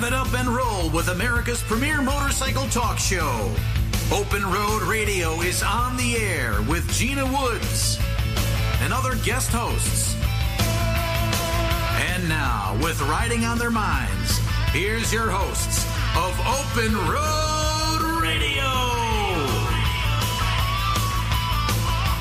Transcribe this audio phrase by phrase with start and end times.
[0.00, 3.54] Rev it up and roll with America's premier motorcycle talk show.
[4.10, 7.98] Open Road Radio is on the air with Gina Woods
[8.80, 10.14] and other guest hosts.
[12.12, 14.38] And now, with riding on their minds,
[14.72, 15.84] here's your hosts
[16.16, 18.64] of Open Road Radio.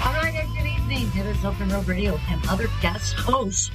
[0.04, 1.10] All right, and good evening.
[1.16, 3.72] It is Open Road Radio and other guest hosts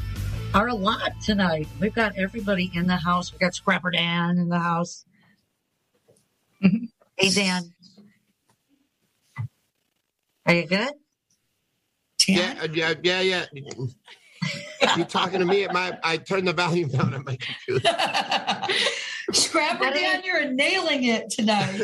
[0.54, 1.66] are a lot tonight.
[1.80, 3.32] We've got everybody in the house.
[3.32, 5.04] We've got Scrapper Dan in the house.
[6.60, 7.74] hey, Dan.
[10.46, 10.92] Are you good?
[12.28, 13.44] Yeah, uh, yeah, yeah, yeah.
[14.96, 15.98] you talking to me at my?
[16.04, 17.88] I turned the volume down on my computer.
[19.32, 21.76] Scrapper Dan, you're nailing it tonight.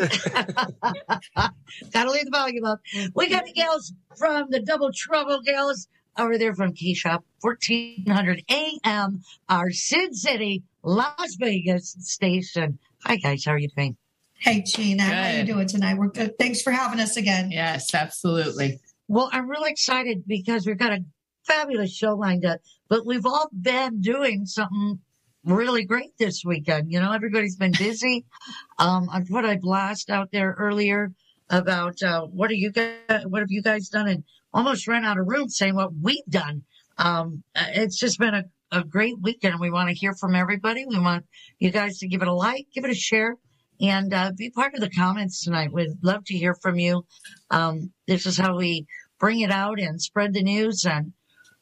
[1.90, 2.80] Gotta leave the volume up.
[3.14, 5.88] We got the gals from the Double Trouble gals
[6.20, 12.78] over there from Key Shop, 1400 AM, our Sin City, Las Vegas station.
[13.04, 13.44] Hi, guys.
[13.44, 13.96] How are you doing?
[14.40, 15.98] hey, Gina, how are you doing tonight?
[15.98, 16.38] We're good.
[16.38, 17.50] Thanks for having us again.
[17.50, 18.80] Yes, absolutely.
[19.06, 21.04] Well, I'm really excited because we've got a
[21.44, 24.98] fabulous show lined up, but we've all been doing something
[25.44, 26.90] really great this weekend.
[26.90, 28.24] You know, everybody's been busy.
[28.78, 31.12] Um, I put a blast out there earlier
[31.50, 35.18] about uh, what are you guys, what have you guys done, and almost ran out
[35.18, 36.62] of room saying what we've done.
[36.98, 39.60] Um, it's just been a, a great weekend.
[39.60, 40.84] We want to hear from everybody.
[40.86, 41.24] We want
[41.58, 43.36] you guys to give it a like, give it a share,
[43.80, 45.72] and uh, be part of the comments tonight.
[45.72, 47.06] We'd love to hear from you.
[47.50, 48.86] Um, this is how we
[49.18, 51.12] bring it out and spread the news and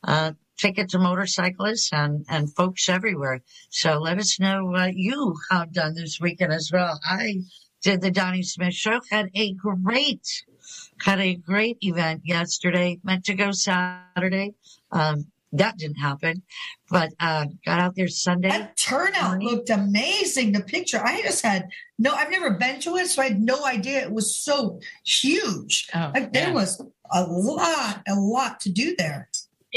[0.04, 3.42] uh, take it to motorcyclists and, and folks everywhere.
[3.70, 6.98] So let us know what you have done this weekend as well.
[7.04, 7.42] I
[7.82, 10.44] did the Donnie Smith show, had a great,
[11.02, 14.54] had a great event yesterday, meant to go Saturday.
[14.92, 16.42] Um, that didn't happen,
[16.90, 18.50] but, uh, got out there Sunday.
[18.50, 20.52] That turnout looked amazing.
[20.52, 23.64] The picture, I just had no, I've never been to it, so I had no
[23.64, 25.88] idea it was so huge.
[25.94, 26.54] Oh, Like, there yeah.
[26.54, 29.30] was a lot, a lot to do there.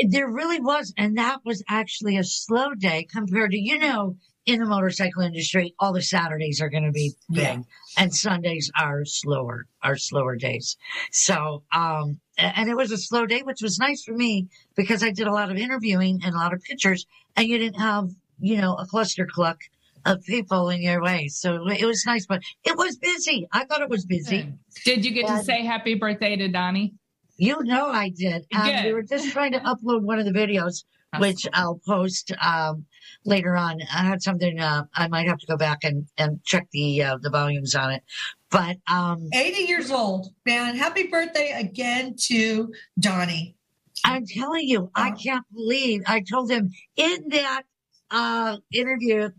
[0.10, 0.94] There really was.
[0.98, 5.74] And that was actually a slow day compared to, you know, in the motorcycle industry,
[5.80, 7.62] all the Saturdays are going to be big Yeah.
[7.98, 10.78] And Sundays are slower, are slower days.
[11.12, 15.12] So, um, and it was a slow day, which was nice for me because I
[15.12, 18.10] did a lot of interviewing and a lot of pictures and you didn't have,
[18.40, 19.60] you know, a cluster cluck
[20.06, 21.28] of people in your way.
[21.28, 23.48] So it was nice, but it was busy.
[23.52, 24.52] I thought it was busy.
[24.84, 26.94] Did you get to say happy birthday to Donnie?
[27.38, 28.46] You know I did.
[28.56, 30.84] Um, we were just trying to upload one of the videos,
[31.20, 32.86] which I'll post um,
[33.26, 33.82] later on.
[33.94, 34.60] I had something.
[34.60, 37.92] Uh, I might have to go back and, and check the uh, the volumes on
[37.92, 38.04] it.
[38.50, 40.76] But um, 80 years old, man.
[40.76, 43.56] Happy birthday again to Donnie.
[44.04, 47.64] I'm telling you, I can't believe I told him in that
[48.10, 49.30] uh, interview,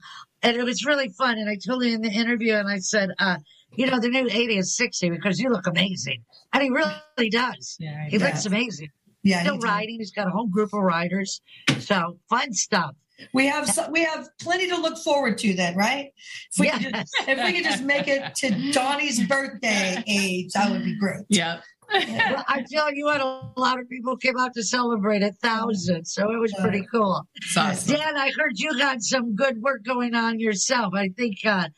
[0.42, 1.38] and it was really fun.
[1.38, 3.36] And I told him in the interview, and I said, uh,
[3.74, 6.22] you know, the new 80 is 60 because you look amazing,
[6.52, 7.76] and he really does.
[7.80, 8.06] Yeah.
[8.08, 8.88] He looks amazing.
[9.22, 9.98] Yeah, Still he riding.
[9.98, 11.40] He's got a whole group of riders.
[11.78, 12.94] So fun stuff.
[13.32, 16.12] We have so, we have plenty to look forward to then, right?
[16.52, 20.70] If we, could just, if we could just make it to Donnie's birthday age, that
[20.70, 21.24] would be great.
[21.28, 21.62] Yep.
[21.92, 26.06] Well, I tell you what, a lot of people came out to celebrate a thousand,
[26.06, 27.26] so it was pretty cool.
[27.56, 27.94] Awesome.
[27.94, 30.94] Dan, I heard you got some good work going on yourself.
[30.94, 31.68] I think, uh,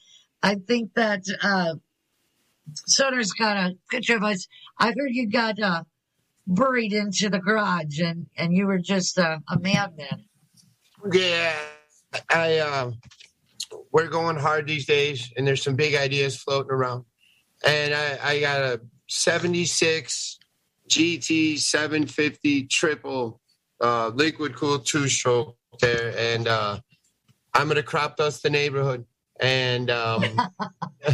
[0.41, 1.75] I think that uh,
[2.87, 4.47] Soder's got a picture of us.
[4.79, 5.83] I heard you got uh,
[6.47, 10.27] buried into the garage, and and you were just uh, a madman.
[11.13, 11.55] Yeah,
[12.31, 12.91] I uh,
[13.93, 17.05] we're going hard these days, and there's some big ideas floating around.
[17.65, 20.39] And I, I got a '76
[20.89, 23.41] GT 750 triple
[23.81, 26.79] uh, liquid cool two stroke there, and uh,
[27.53, 29.05] I'm gonna crop dust the neighborhood.
[29.41, 30.23] And um,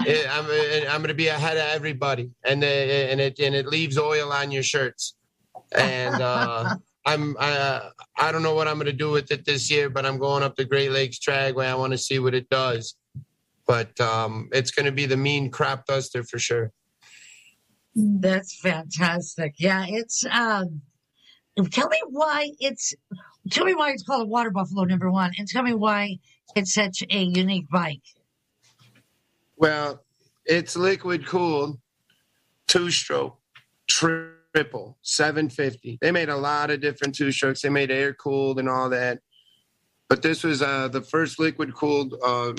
[0.00, 3.96] it, I'm I'm gonna be ahead of everybody, and the, and it and it leaves
[3.96, 5.14] oil on your shirts,
[5.74, 6.76] and uh,
[7.08, 10.04] I'm I I don't know what I'm going to do with it this year, but
[10.04, 11.64] I'm going up the Great Lakes Dragway.
[11.64, 12.96] I want to see what it does.
[13.66, 16.70] But um, it's going to be the mean crop duster for sure.
[17.94, 19.54] That's fantastic.
[19.58, 20.82] Yeah, it's um
[21.70, 22.94] tell me why it's
[23.50, 26.18] tell me why it's called a water buffalo number one and tell me why
[26.56, 28.02] it's such a unique bike.
[29.56, 30.04] Well,
[30.44, 31.80] it's liquid cooled,
[32.66, 33.38] two stroke,
[34.58, 35.98] triple, 750.
[36.00, 37.62] They made a lot of different two strokes.
[37.62, 39.20] They made air cooled and all that.
[40.08, 42.56] But this was uh, the first liquid cooled um,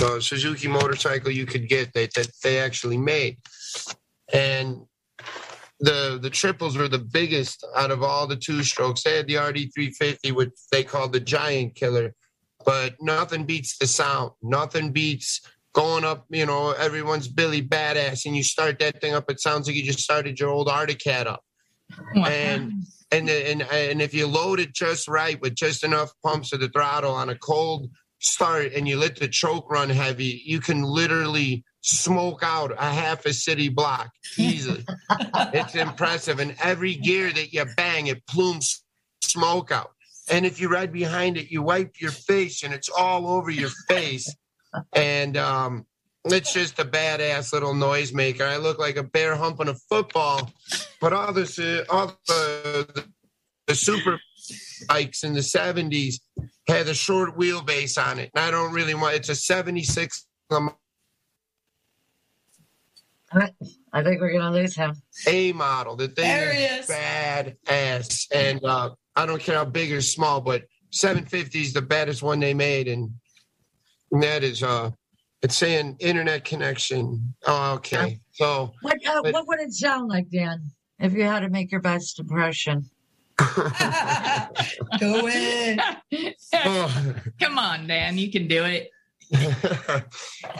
[0.00, 3.38] uh, Suzuki motorcycle you could get that, that they actually made.
[4.32, 4.82] And
[5.80, 9.02] the the triples were the biggest out of all the two strokes.
[9.02, 12.14] They had the RD350, which they called the giant killer.
[12.64, 14.32] but nothing beats the sound.
[14.42, 15.40] Nothing beats
[15.78, 19.30] going up, you know, everyone's Billy Badass, and you start that thing up.
[19.30, 21.44] It sounds like you just started your old Arctic Cat up.
[22.16, 22.82] And
[23.12, 26.68] and and and if you load it just right with just enough pumps of the
[26.68, 31.64] throttle on a cold start, and you let the choke run heavy, you can literally
[31.82, 34.84] smoke out a half a city block easily.
[35.54, 38.82] it's impressive, and every gear that you bang, it plumes
[39.22, 39.92] smoke out.
[40.28, 43.70] And if you ride behind it, you wipe your face, and it's all over your
[43.88, 44.34] face.
[44.92, 45.86] And um,
[46.24, 48.42] it's just a badass little noisemaker.
[48.42, 50.50] I look like a bear humping a football,
[51.00, 53.04] but all this, uh, all the, the,
[53.66, 54.20] the super
[54.88, 56.20] bikes in the seventies
[56.66, 59.16] had a short wheelbase on it, and I don't really want.
[59.16, 60.26] It's a seventy-six
[63.30, 64.94] I think we're gonna lose him.
[65.26, 65.96] A model.
[65.96, 66.96] The thing There he is is.
[66.96, 72.22] badass, and uh, I don't care how big or small, but 750 is the baddest
[72.22, 73.10] one they made, and,
[74.12, 74.90] and that is uh,
[75.42, 77.34] it's saying internet connection.
[77.46, 78.20] Oh, okay.
[78.32, 80.62] So What uh, But- what would it sound like, Dan,
[80.98, 82.84] if you had to make your best impression?
[83.38, 85.80] Do it.
[86.54, 87.14] oh.
[87.40, 88.90] Come on, Dan, you can do it.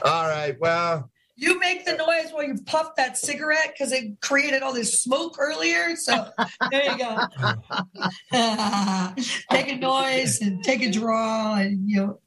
[0.05, 0.55] all right.
[0.61, 5.03] Well, You make the noise while you puff that cigarette because it created all this
[5.03, 5.97] smoke earlier.
[5.97, 6.29] So
[6.71, 7.17] there you go.
[9.51, 12.21] take a noise and take a draw, and you know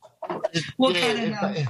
[0.78, 1.68] what kind of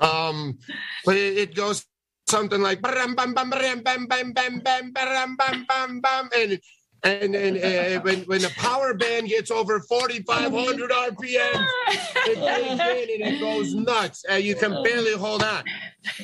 [0.00, 0.58] um,
[1.04, 1.86] but it, it goes
[2.28, 6.60] something like bam bam bam bam bam bam bam bam bam bam bam bam and
[7.02, 12.80] and and uh, when when the power band gets over 4500 rpm it kicks in
[12.80, 15.64] and it goes nuts uh, you can barely hold on.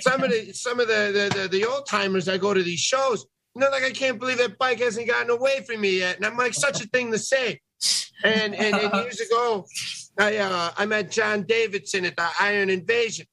[0.00, 2.80] Some of the some of the the, the, the old timers that go to these
[2.80, 6.26] shows they're like i can't believe that bike hasn't gotten away from me yet and
[6.26, 7.58] i'm like such a thing to say
[8.24, 9.64] and and, and years ago
[10.18, 13.26] i uh i met john davidson at the iron invasion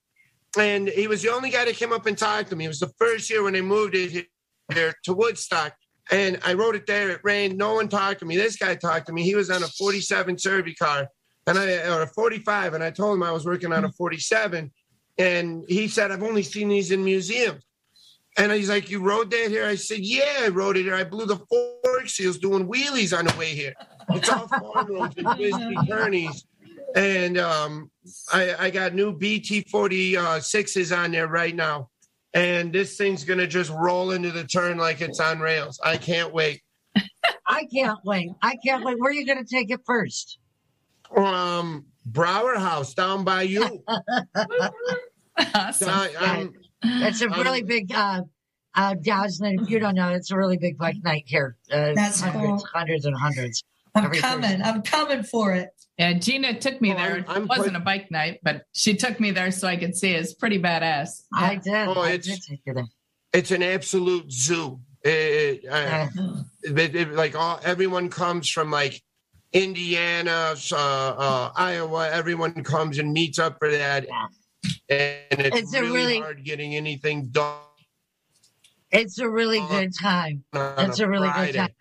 [0.57, 2.66] and he was the only guy that came up and talked to me.
[2.66, 4.28] It was the first year when they moved it
[4.74, 5.74] here to Woodstock.
[6.12, 7.10] And I wrote it there.
[7.10, 7.57] It rained.
[7.57, 8.36] No one talked to me.
[8.36, 9.24] This guy talked to me.
[9.24, 11.07] He was on a 47 Servi-Car,
[11.48, 12.74] and I or a 45.
[12.74, 14.72] And I told him I was working on a 47.
[15.18, 17.63] And he said, "I've only seen these in museums."
[18.38, 20.96] And he's like, "You rode that here?" I said, "Yeah, I rode it here.
[20.96, 23.74] I blew the fork seals doing wheelies on the way here.
[24.10, 26.46] It's all farm roads and twisty turnies."
[26.96, 27.90] And um,
[28.32, 31.90] I, I got new BT 46s on there right now.
[32.36, 35.80] And this thing's going to just roll into the turn like it's on rails.
[35.84, 36.62] I can't wait.
[37.48, 38.30] I can't wait.
[38.42, 39.00] I can't wait.
[39.00, 40.38] Where are you gonna take it first?
[41.16, 43.84] Um, Brauer House down by you.
[45.56, 45.90] Awesome.
[45.90, 46.54] I, I'm,
[46.84, 48.22] It's a really Um, big uh
[48.76, 51.56] uh Dazzling, if you don't know, it's a really big bike night here.
[51.72, 52.68] Uh, That's hundreds, cool.
[52.74, 53.64] hundreds and hundreds.
[53.95, 54.50] I'm Every coming.
[54.50, 54.63] Thursday.
[54.63, 55.69] I'm coming for it.
[55.98, 57.13] Yeah, Gina took me Oh, there.
[57.13, 59.78] I'm- I'm it wasn't quite- a bike night, but she took me there so I
[59.78, 60.12] could see.
[60.12, 61.24] It's pretty badass.
[61.34, 61.88] I did.
[61.88, 62.86] Oh, I it's- did take you there.
[63.34, 64.80] it's an absolute zoo.
[65.04, 69.01] It, uh, Uh, it- it- like all, everyone comes from like
[69.51, 72.10] Indiana, uh, uh, Iowa.
[72.10, 74.28] Everyone comes and meets up for that, yeah.
[74.89, 77.60] and it's, It's a really, really- hard getting anything done.
[78.91, 80.44] it's a really good time.
[80.53, 81.73] It's a really good time.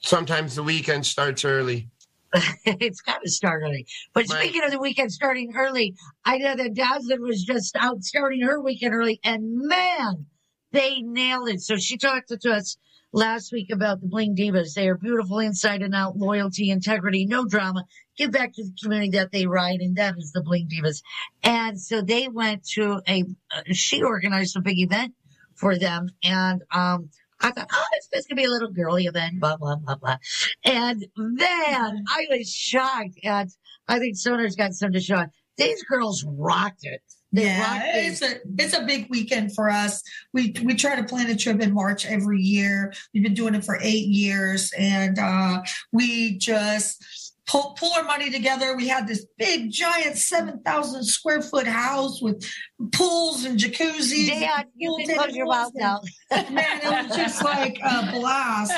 [0.00, 1.88] Sometimes the weekend starts early.
[2.64, 3.86] it's got to start early.
[4.12, 4.42] But Right.
[4.42, 5.94] speaking of the weekend starting early,
[6.24, 10.26] I know that Dazzlin was just out starting her weekend early, and man,
[10.72, 11.60] they nailed it.
[11.60, 12.76] So she talked to us
[13.12, 14.74] last week about the Bling Divas.
[14.74, 17.84] They are beautiful inside and out, loyalty, integrity, no drama.
[18.16, 21.02] Give back to the community that they ride, and that is the Bling Divas.
[21.42, 25.14] And so they went to a, uh, she organized a big event
[25.56, 29.40] for them, and um, I thought, oh, it's just gonna be a little girly event,
[29.40, 30.16] blah blah blah blah.
[30.64, 33.18] And man, I was shocked.
[33.22, 33.50] And
[33.88, 35.24] I think Sonar's got some to show.
[35.56, 37.02] These girls rocked it.
[37.32, 40.02] They yeah, it's a it's a big weekend for us.
[40.32, 42.92] We we try to plan a trip in March every year.
[43.14, 47.04] We've been doing it for eight years, and uh, we just
[47.50, 48.76] pull pull our money together.
[48.76, 52.44] We had this big, giant, seven thousand square foot house with
[52.92, 54.28] pools and jacuzzis.
[54.28, 56.00] Dan, you can close your mouth now.
[56.30, 58.72] and- Man, it was just like a blast.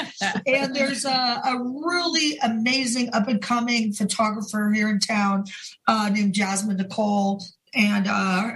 [0.47, 5.45] and there's a, a really amazing up and coming photographer here in town
[5.87, 7.43] uh, named Jasmine Nicole.
[7.75, 8.11] And uh,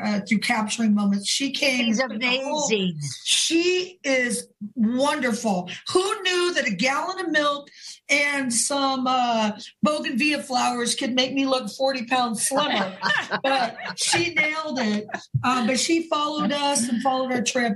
[0.05, 1.87] uh, through capturing moments, she came.
[1.87, 2.99] She's amazing.
[3.25, 5.71] she is wonderful.
[5.95, 7.71] Who knew that a gallon of milk
[8.09, 12.97] and some uh, bougainvillea flowers could make me look 40 pounds slimmer?
[13.43, 15.07] but she nailed it.
[15.43, 17.75] Uh, but she followed us and followed our trip.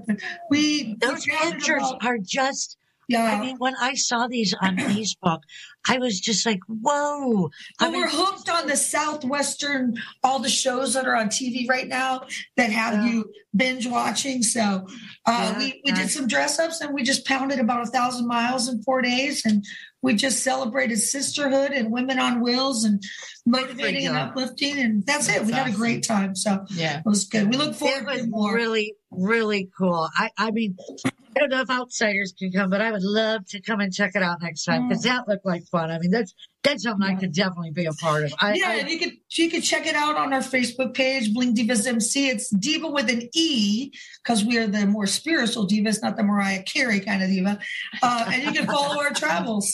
[0.50, 2.76] We Those we pictures about- are just
[3.08, 3.24] Yeah.
[3.24, 5.40] I mean, when I saw these on Facebook,
[5.88, 7.50] I was just like, whoa.
[7.80, 11.88] I mean, we're hooked on the Southwestern, all the shows that are on TV right
[11.88, 12.22] now
[12.56, 13.06] that have Yeah.
[13.10, 14.42] you binge watching.
[14.42, 14.86] So uh,
[15.26, 15.94] Yeah, we, we yeah.
[15.96, 19.44] did some dress ups and we just pounded about a thousand miles in four days.
[19.44, 19.64] And
[20.02, 23.02] we just celebrated sisterhood and women on wheels and
[23.46, 24.78] motivating and uplifting.
[24.78, 25.44] And that's it.
[25.44, 26.34] We That's had a great time.
[26.34, 26.98] So Yeah.
[26.98, 27.50] it was good.
[27.50, 28.54] We look It forward was to more.
[28.54, 30.08] really, really cool.
[30.16, 33.60] I, I mean, I don't know if outsiders can come, but I would love to
[33.60, 35.08] come and check it out next time because mm.
[35.08, 35.90] that looked like fun.
[35.90, 38.34] I mean, that's that's something I could definitely be a part of.
[38.38, 41.32] I, yeah, I- and you could you could check it out on our Facebook page,
[41.32, 42.28] Bling Divas MC.
[42.28, 43.90] It's Diva with an E
[44.22, 47.58] because we are the more spiritual divas, not the Mariah Carey kind of diva.
[48.02, 49.72] Uh, and you can follow our travels.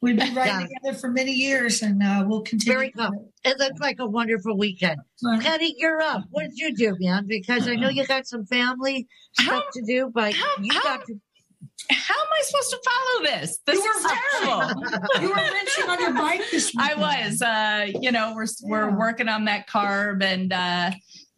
[0.00, 0.66] We've been riding Yeah.
[0.80, 2.74] together for many years, and uh, we'll continue.
[2.78, 3.32] Very cool.
[3.44, 5.00] it looked like a wonderful weekend.
[5.24, 5.40] Right.
[5.42, 6.24] Penny, you're up.
[6.30, 7.26] What did you do, man?
[7.26, 9.08] Because I know you got some family
[9.38, 11.14] How- stuff to do, but how- you how- got to.
[11.90, 13.58] How am I supposed to follow this?
[13.66, 15.20] This You is were- terrible.
[15.22, 16.76] You were wrenching on your bike this week.
[16.80, 17.42] I was.
[17.42, 20.90] Uh, you know, we're we're working on that carb and uh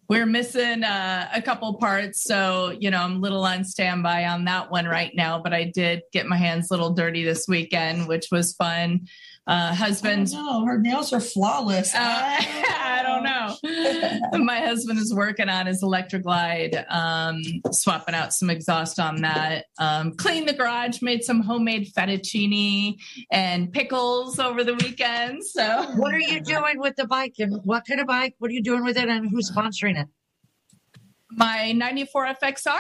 [0.09, 2.23] we're missing uh, a couple parts.
[2.25, 5.65] So, you know, I'm a little on standby on that one right now, but I
[5.65, 9.07] did get my hands a little dirty this weekend, which was fun.
[9.47, 11.95] Uh, husband's No, her nails are flawless.
[11.95, 14.45] Uh, I don't know.
[14.45, 19.67] My husband is working on his electric glide, um, swapping out some exhaust on that.
[19.79, 22.97] Um, cleaned the garage, made some homemade fettuccine
[23.33, 25.45] and pickles over the weekend.
[25.45, 28.37] So, What are you doing with the bike and what kind of bike?
[28.39, 30.09] What are you doing with it and who's sponsoring it?
[31.35, 32.79] my 94 FXR,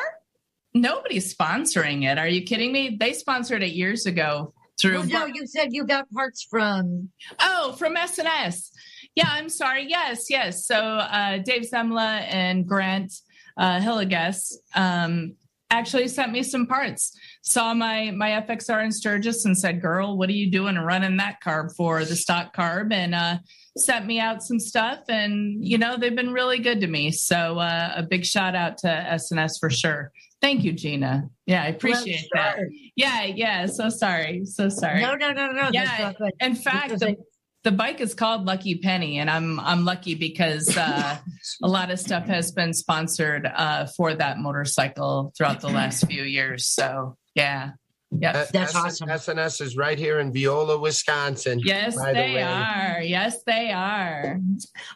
[0.74, 2.18] nobody's sponsoring it.
[2.18, 2.96] Are you kidding me?
[2.98, 4.98] They sponsored it years ago through.
[4.98, 7.08] Well, no, you said you got parts from.
[7.40, 8.70] Oh, from SNS.
[9.14, 9.86] Yeah, I'm sorry.
[9.88, 10.66] Yes, yes.
[10.66, 13.12] So uh, Dave Zemla and Grant
[13.56, 15.34] uh, Hillegas um,
[15.70, 17.16] actually sent me some parts.
[17.42, 21.42] Saw my my FXR in Sturgis and said, "Girl, what are you doing running that
[21.42, 23.38] carb for the stock carb?" And uh,
[23.76, 25.00] sent me out some stuff.
[25.08, 27.10] And you know they've been really good to me.
[27.10, 30.12] So uh, a big shout out to SNS for sure.
[30.40, 31.30] Thank you, Gina.
[31.46, 32.64] Yeah, I appreciate Well, that.
[32.96, 33.66] Yeah, yeah.
[33.66, 34.44] So sorry.
[34.44, 35.00] So sorry.
[35.00, 35.70] No, no, no, no.
[35.72, 36.12] Yeah.
[36.40, 37.16] In fact, the,
[37.62, 41.18] the bike is called Lucky Penny, and I'm I'm lucky because uh,
[41.62, 46.24] a lot of stuff has been sponsored uh, for that motorcycle throughout the last few
[46.24, 46.66] years.
[46.66, 47.70] So yeah,
[48.20, 48.30] yeah.
[48.30, 49.08] Uh, That's S- awesome.
[49.08, 51.60] SNS is right here in Viola, Wisconsin.
[51.64, 52.42] Yes, by the they way.
[52.42, 53.00] are.
[53.02, 54.38] Yes, they are.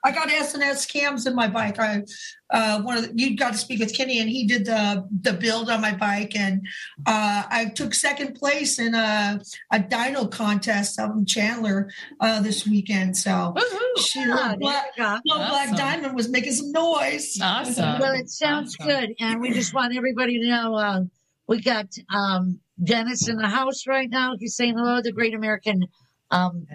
[0.04, 1.78] I got SNS cams in my bike.
[1.78, 2.02] I
[2.50, 5.32] uh, one of the, you got to speak with Kenny, and he did the the
[5.32, 6.64] build on my bike, and
[7.06, 9.40] uh, I took second place in a
[9.73, 13.16] a dyno contest out in Chandler uh, this weekend.
[13.16, 13.99] So Woohoo.
[14.06, 15.04] she Ah, little black, you
[15.35, 15.37] go.
[15.37, 17.37] black diamond was making some noise.
[17.42, 17.99] Awesome.
[17.99, 18.90] Well, it sounds Awesome.
[18.92, 21.00] good, and we just want everybody to know uh,
[21.46, 24.34] we got um, Dennis in the house right now.
[24.38, 25.00] He's saying hello.
[25.02, 25.86] The Great American
[26.30, 26.66] um,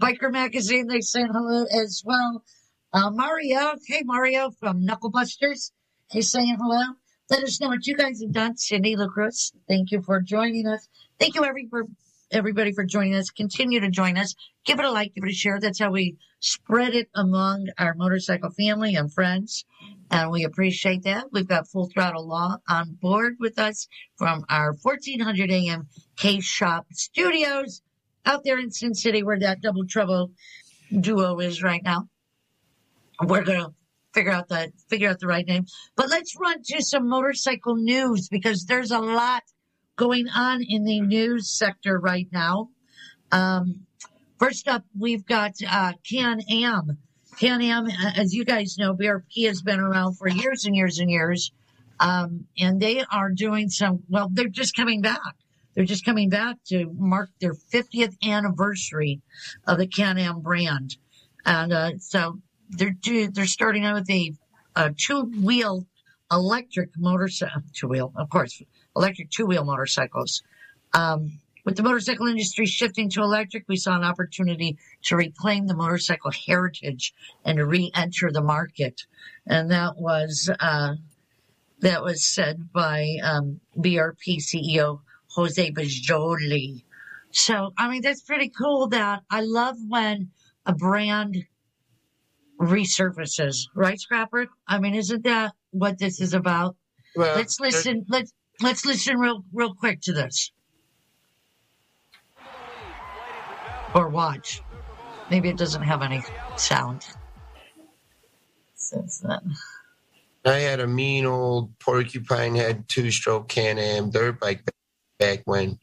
[0.00, 0.86] Biker Magazine.
[0.86, 2.44] They saying hello as well.
[2.92, 5.72] Uh, Mario, hey Mario from Knucklebusters.
[6.10, 6.82] He's saying hello.
[7.30, 8.56] Let us know what you guys have done.
[8.56, 10.88] Cindy LaCruz, thank you for joining us.
[11.18, 11.84] Thank you every for
[12.30, 13.30] everybody for joining us.
[13.30, 14.34] Continue to join us.
[14.64, 15.58] Give it a like, give it a share.
[15.60, 19.66] That's how we spread it among our motorcycle family and friends.
[20.10, 21.26] And we appreciate that.
[21.32, 26.86] We've got Full Throttle Law on board with us from our 1400 AM K Shop
[26.92, 27.82] studios
[28.24, 30.30] out there in Sin City where that double trouble
[31.00, 32.08] duo is right now.
[33.22, 33.72] We're to
[34.14, 38.28] figure out the, figure out the right name, but let's run to some motorcycle news
[38.28, 39.42] because there's a lot
[39.96, 42.70] going on in the news sector right now.
[43.30, 43.86] Um,
[44.38, 46.98] first up, we've got, uh, Can Am.
[47.38, 51.08] Can Am, as you guys know, BRP has been around for years and years and
[51.08, 51.52] years.
[52.00, 55.20] Um, and they are doing some, well, they're just coming back.
[55.74, 59.20] They're just coming back to mark their 50th anniversary
[59.66, 60.96] of the Can Am brand.
[61.46, 62.40] And, uh, so
[62.70, 64.32] they're, do, they're starting out with a,
[64.74, 65.86] a two wheel
[66.32, 68.62] electric motorcycle, two wheel, of course,
[68.96, 70.42] electric two wheel motorcycles.
[70.92, 75.76] Um, with the motorcycle industry shifting to electric, we saw an opportunity to reclaim the
[75.76, 77.12] motorcycle heritage
[77.44, 79.02] and to re-enter the market.
[79.46, 80.94] And that was, uh,
[81.80, 85.00] that was said by, um, BRP CEO
[85.32, 86.84] Jose Boisjoli.
[87.32, 90.30] So, I mean, that's pretty cool that I love when
[90.64, 91.44] a brand
[92.58, 94.46] resurfaces, right, Scrapper?
[94.66, 96.76] I mean, isn't that what this is about?
[97.14, 98.06] Well, let's listen.
[98.08, 98.32] Let's
[98.62, 100.50] let's listen real real quick to this,
[103.94, 104.62] or watch.
[105.30, 106.22] Maybe it doesn't have any
[106.56, 107.06] sound.
[108.74, 109.54] Since then,
[110.44, 114.62] I had a mean old porcupine head two stroke Can Am dirt bike
[115.18, 115.78] back when,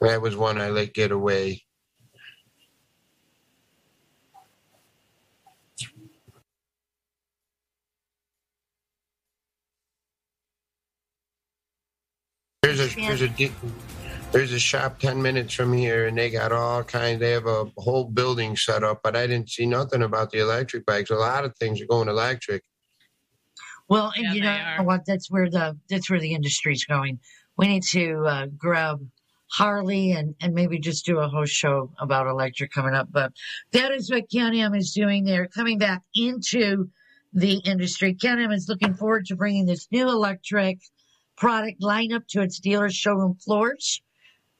[0.00, 1.62] That was one I let get away.
[12.62, 13.28] There's a there's a
[14.32, 17.20] there's a shop ten minutes from here, and they got all kinds.
[17.20, 20.84] They have a whole building set up, but I didn't see nothing about the electric
[20.86, 21.10] bikes.
[21.10, 22.62] A lot of things are going electric.
[23.88, 24.84] Well, and Yeah, you know are.
[24.84, 25.06] what?
[25.06, 27.20] That's where the that's where the industry's going.
[27.56, 29.00] We need to uh, grab
[29.52, 33.08] Harley and and maybe just do a whole show about electric coming up.
[33.10, 33.32] But
[33.72, 35.24] that is what Can-Am is doing.
[35.24, 36.90] They're coming back into
[37.32, 38.14] the industry.
[38.14, 40.78] Can-Am is looking forward to bringing this new electric
[41.36, 44.02] product lineup to its dealer showroom floors,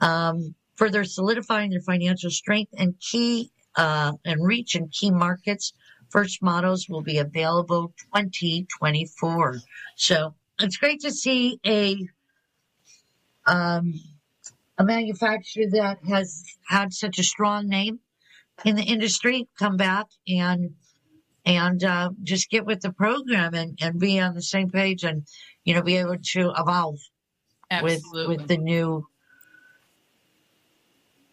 [0.00, 5.72] um, further solidifying their financial strength and key uh, and reach in key markets.
[6.10, 9.58] First models will be available 2024.
[9.96, 11.96] So it's great to see a
[13.46, 13.94] um,
[14.78, 18.00] a manufacturer that has had such a strong name
[18.64, 20.74] in the industry come back and
[21.44, 25.26] and uh, just get with the program and, and be on the same page and
[25.64, 26.98] you know be able to evolve
[27.82, 29.06] with with the new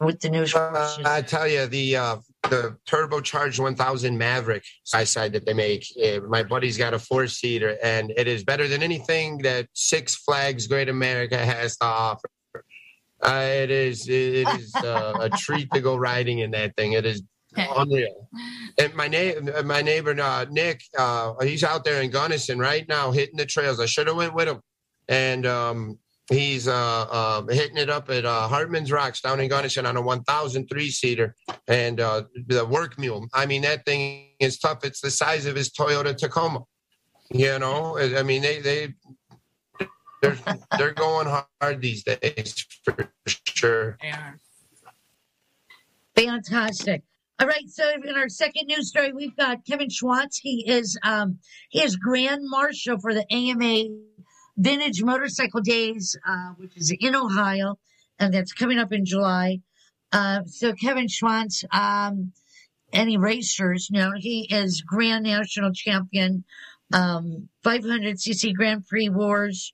[0.06, 2.18] with the new Uh, I tell you, the uh,
[2.50, 5.86] the turbocharged 1000 Maverick side side that they make.
[6.04, 10.16] uh, my buddy's got a four seater, and it is better than anything that Six
[10.16, 12.30] Flags Great America has to offer.
[13.22, 16.94] Uh, it is it is uh, a treat to go riding in that thing.
[16.94, 17.24] It is
[17.56, 18.28] unreal.
[18.78, 23.12] And my neighbor, my neighbor uh, Nick, uh, he's out there in Gunnison right now
[23.12, 23.80] hitting the trails.
[23.80, 24.60] I should have went with him,
[25.08, 26.00] and um,
[26.30, 30.02] he's uh, uh, hitting it up at uh, Hartman's Rocks down in Gunnison on a
[30.02, 31.36] 1,003 seater,
[31.68, 33.28] and uh, the work mule.
[33.34, 34.84] I mean, that thing is tough.
[34.84, 36.62] It's the size of his Toyota Tacoma.
[37.32, 38.94] You know, I I mean, they they
[40.22, 40.38] they're
[40.78, 41.28] they're going
[41.62, 43.98] hard these days for sure.
[44.02, 44.40] They are.
[46.16, 47.04] Fantastic.
[47.40, 50.38] All right, so in our second news story, we've got Kevin Schwantz.
[50.40, 53.86] He is um he is Grand Marshal for the AMA
[54.58, 57.78] Vintage Motorcycle Days, uh, which is in Ohio,
[58.20, 59.60] and that's coming up in July.
[60.12, 62.32] Uh, so Kevin Schwantz, um,
[62.92, 66.44] any racers, you he is Grand National Champion,
[66.94, 69.74] um, 500cc Grand Prix Wars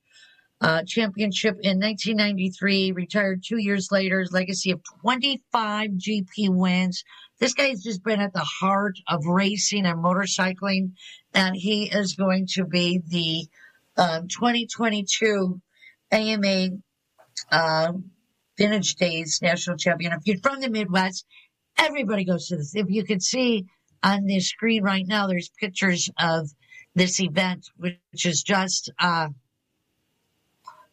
[0.62, 7.02] uh, championship in 1993, retired two years later, legacy of 25 GP wins.
[7.38, 10.92] This guy's just been at the heart of racing and motorcycling,
[11.32, 13.48] and he is going to be the
[13.96, 15.60] um, 2022
[16.12, 16.68] AMA
[17.52, 17.92] uh,
[18.58, 20.12] Vintage Days national champion.
[20.12, 21.24] If you're from the Midwest,
[21.78, 22.74] everybody goes to this.
[22.74, 23.66] If you can see
[24.02, 26.50] on the screen right now, there's pictures of
[26.94, 29.28] this event, which is just uh,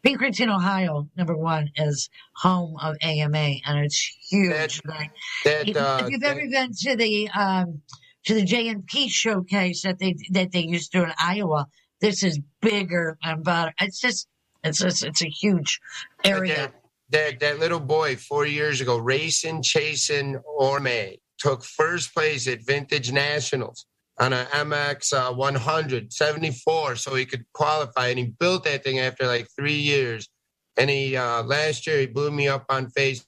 [0.04, 4.80] Pickerington, Ohio, number one, is home of AMA, and it's huge.
[4.84, 5.10] Like,
[5.44, 7.82] That if, uh, if you've that- ever been to the um,
[8.24, 11.66] to the JNP showcase that they that they used to in Iowa,
[12.00, 13.72] this is bigger and better.
[13.80, 14.28] It's just
[14.64, 15.80] it's just it's a huge
[16.24, 16.72] area.
[17.10, 23.12] That, that little boy four years ago, racing, chasing Orme, took first place at Vintage
[23.12, 23.86] Nationals
[24.18, 28.08] on a MX uh, 100 74, so he could qualify.
[28.08, 30.28] And he built that thing after like three years.
[30.76, 33.24] And he uh, last year he blew me up on Facebook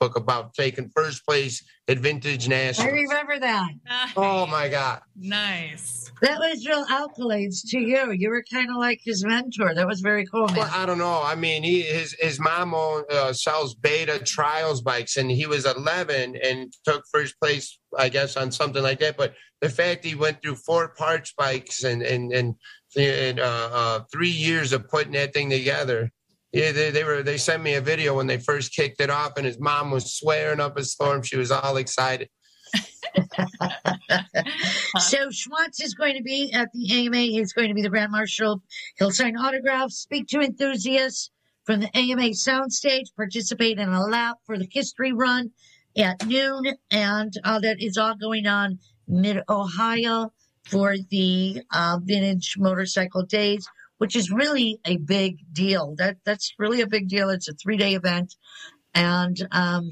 [0.00, 3.70] about taking first place at Vintage I remember that.
[4.16, 5.00] Oh my God!
[5.14, 6.10] Nice.
[6.22, 8.12] That was real accolades to you.
[8.12, 9.74] You were kind of like his mentor.
[9.74, 10.48] That was very cool.
[10.56, 11.20] Well, I don't know.
[11.22, 15.66] I mean, he his his mom own, uh, sells Beta Trials bikes, and he was
[15.66, 19.16] 11 and took first place, I guess, on something like that.
[19.16, 22.54] But the fact he went through four parts bikes and and and,
[22.96, 26.12] and uh, uh, three years of putting that thing together.
[26.56, 27.22] Yeah, they, they were.
[27.22, 30.14] They sent me a video when they first kicked it off, and his mom was
[30.14, 31.22] swearing up a storm.
[31.22, 32.30] She was all excited.
[34.98, 37.18] So Schwantz is going to be at the AMA.
[37.18, 38.62] He's going to be the Grand Marshal.
[38.96, 41.30] He'll sign autographs, speak to enthusiasts
[41.64, 45.50] from the AMA soundstage, participate in a lap for the history run
[45.98, 50.32] at noon, and uh, that is all going on mid Ohio
[50.64, 55.94] for the uh, Vintage Motorcycle Days, which is really a big deal.
[55.96, 57.30] That that's really a big deal.
[57.30, 58.34] It's a three day event,
[58.94, 59.90] and um,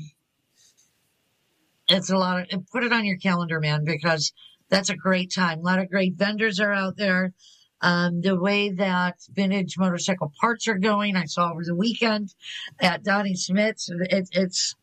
[1.89, 4.33] it's a lot of put it on your calendar, man, because
[4.69, 5.61] that's a great time.
[5.61, 7.33] A lot of great vendors are out there.
[7.81, 12.35] Um, the way that vintage motorcycle parts are going, I saw over the weekend
[12.81, 13.91] at Donnie Smith's.
[13.91, 14.75] It, it's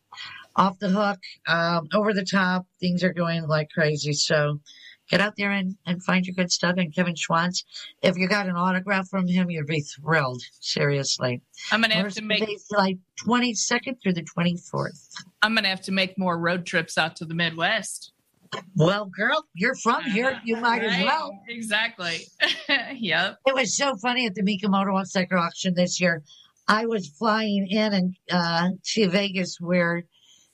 [0.54, 2.66] off the hook, um, over the top.
[2.78, 4.12] Things are going like crazy.
[4.12, 4.60] So
[5.12, 6.76] get out there and, and find your good stuff.
[6.78, 7.64] And Kevin Schwantz,
[8.00, 10.42] if you got an autograph from him, you'd be thrilled.
[10.60, 11.42] Seriously.
[11.70, 15.08] I'm gonna have to make like 22nd through the 24th.
[15.42, 18.12] I'm gonna have to make more road trips out to the Midwest.
[18.74, 20.40] Well, girl, you're from here.
[20.44, 21.38] You might as well.
[21.48, 22.20] Exactly.
[22.94, 23.38] yep.
[23.46, 26.22] It was so funny at the Mecum Motorcycle Auction this year.
[26.68, 30.04] I was flying in and uh, to Vegas, where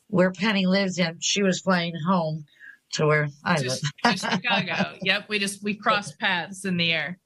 [0.08, 2.44] where Penny lives, and she was flying home
[2.92, 3.64] to where I live.
[3.64, 4.96] Just, just Chicago.
[5.03, 5.29] Yep.
[5.29, 7.18] We just we crossed paths in the air.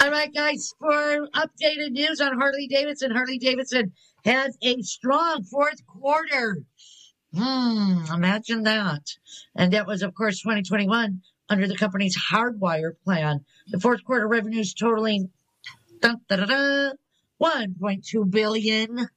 [0.00, 3.92] All right, guys, for updated news on Harley Davidson, Harley Davidson
[4.24, 6.58] has a strong fourth quarter.
[7.34, 9.02] Hmm, imagine that.
[9.56, 13.44] And that was, of course, 2021 under the company's hardwire plan.
[13.68, 15.30] The fourth quarter revenues totaling
[16.00, 16.90] dun, da, da, da,
[17.42, 19.08] 1.2 billion,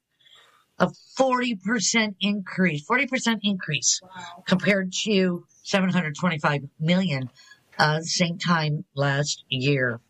[0.82, 4.00] a 40% increase, 40% increase
[4.46, 7.30] compared to 725 million
[7.78, 10.00] uh, same time last year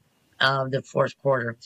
[0.40, 1.56] of the fourth quarter.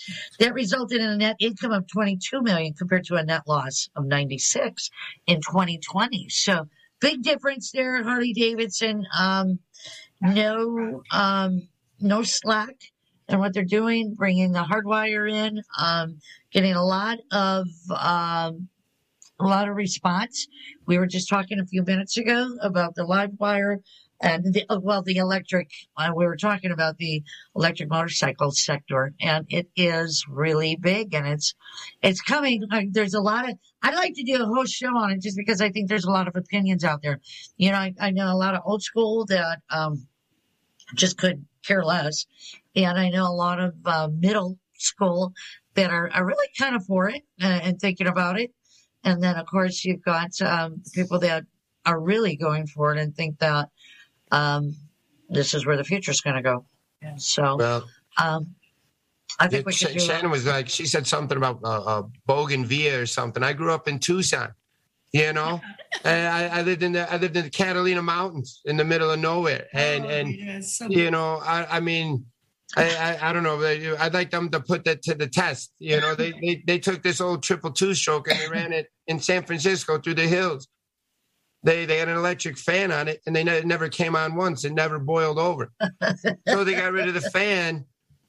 [0.40, 4.05] That resulted in a net income of 22 million compared to a net loss of
[4.05, 4.90] 96
[5.27, 6.29] in 2020.
[6.29, 6.69] So
[7.01, 9.07] big difference there at Harley Davidson.
[9.16, 9.61] Um,
[10.21, 11.69] no, um,
[12.01, 12.75] no slack
[13.29, 16.19] in what they're doing, bringing the hardwire in, um,
[16.53, 18.69] getting a lot of, um,
[19.38, 20.49] a lot of response.
[20.87, 23.81] We were just talking a few minutes ago about the live wire
[24.20, 27.22] and the, uh, well, the electric, uh, we were talking about the
[27.55, 31.55] electric motorcycle sector and it is really big and it's,
[32.03, 32.62] it's coming.
[32.92, 35.61] There's a lot of, I'd like to do a whole show on it just because
[35.61, 37.20] I think there's a lot of opinions out there.
[37.59, 40.07] You know, I, I know a lot of old school that, um,
[40.94, 42.27] just could care less.
[42.75, 45.35] And I know a lot of, uh, middle school
[45.75, 48.53] that are, are really kind of for it uh, and thinking about it.
[49.07, 51.45] And then of course you've got, um, people that
[51.87, 53.71] are really going for it and think that,
[54.33, 54.75] um,
[55.31, 56.66] this is where the future is going to go.
[57.16, 57.88] So, Well,
[58.19, 58.55] um,
[59.38, 61.85] I think Yeah, we Sh- should do Shannon was like, she said something about uh,
[61.85, 63.42] uh, Bougainvillea or something.
[63.42, 64.53] I grew up in Tucson,
[65.12, 65.61] you know,
[66.05, 69.11] and I, I lived in the I lived in the Catalina Mountains in the middle
[69.11, 70.81] of nowhere, and Oh, and yes.
[70.88, 72.27] You know, I I mean.
[72.76, 73.62] I, I, I don't know.
[73.98, 75.72] I'd like them to put that to the test.
[75.79, 78.88] You know, they, they they took this old triple two stroke and they ran it
[79.07, 80.66] in San Francisco through the hills.
[81.62, 84.64] They they had an electric fan on it and they ne- never came on once.
[84.64, 85.70] It never boiled over.
[86.48, 87.85] so they got rid of the fan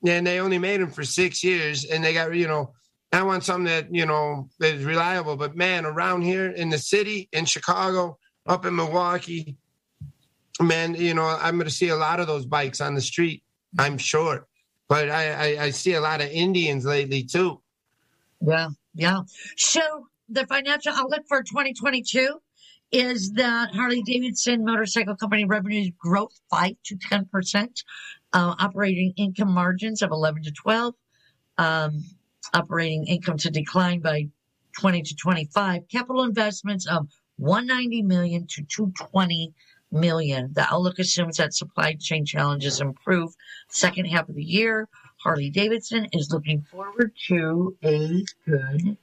[0.06, 2.74] and they only made them for six years and they got you know
[3.12, 6.78] i want something that you know that is reliable but man around here in the
[6.78, 9.58] city in chicago up in milwaukee
[10.62, 13.44] man you know i'm going to see a lot of those bikes on the street
[13.78, 14.48] i'm sure
[14.90, 17.62] but I, I i see a lot of indians lately too
[18.42, 19.22] Yeah, yeah.
[19.56, 22.40] So the financial outlook for 2022
[22.92, 27.84] is that Harley Davidson Motorcycle Company revenues growth five to 10 percent,
[28.34, 30.94] uh, operating income margins of 11 to 12,
[31.58, 32.04] um,
[32.54, 34.28] operating income to decline by
[34.80, 39.54] 20 to 25, capital investments of 190 million to 220
[39.92, 40.52] million.
[40.54, 43.34] The outlook assumes that supply chain challenges improve
[43.70, 44.88] second half of the year.
[45.24, 48.98] Harley Davidson is looking forward to a good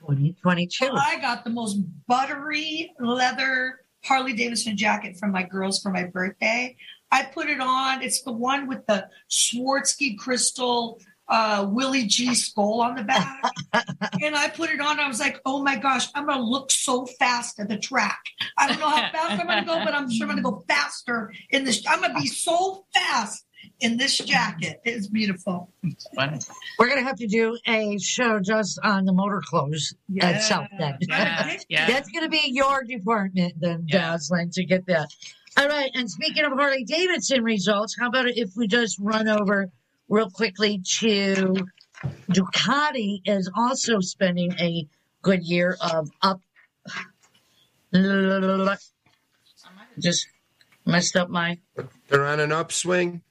[0.00, 0.90] 2022.
[0.92, 6.76] I got the most buttery leather Harley Davidson jacket from my girls for my birthday.
[7.10, 8.02] I put it on.
[8.02, 13.42] It's the one with the Swarovski crystal uh, Willie G skull on the back.
[14.22, 15.00] and I put it on.
[15.00, 18.20] I was like, oh my gosh, I'm going to look so fast at the track.
[18.56, 20.50] I don't know how fast I'm going to go, but I'm sure I'm going to
[20.50, 21.84] go faster in this.
[21.86, 23.44] I'm going to be so fast
[23.80, 24.80] in this jacket.
[24.84, 25.72] It's beautiful.
[26.14, 26.38] Funny.
[26.78, 30.98] We're going to have to do a show just on the motor clothes itself then.
[31.00, 31.86] Yeah, yeah.
[31.86, 34.12] That's going to be your department then, Yeah.
[34.12, 35.08] Dazzling, to get that.
[35.58, 35.90] All right.
[35.94, 39.70] And speaking of Harley Davidson results, how about if we just run over
[40.08, 41.54] real quickly to
[42.30, 44.86] Ducati is also spending a
[45.22, 46.40] good year of up.
[49.98, 50.26] Just
[50.84, 51.58] messed up my.
[52.08, 53.22] they're on an upswing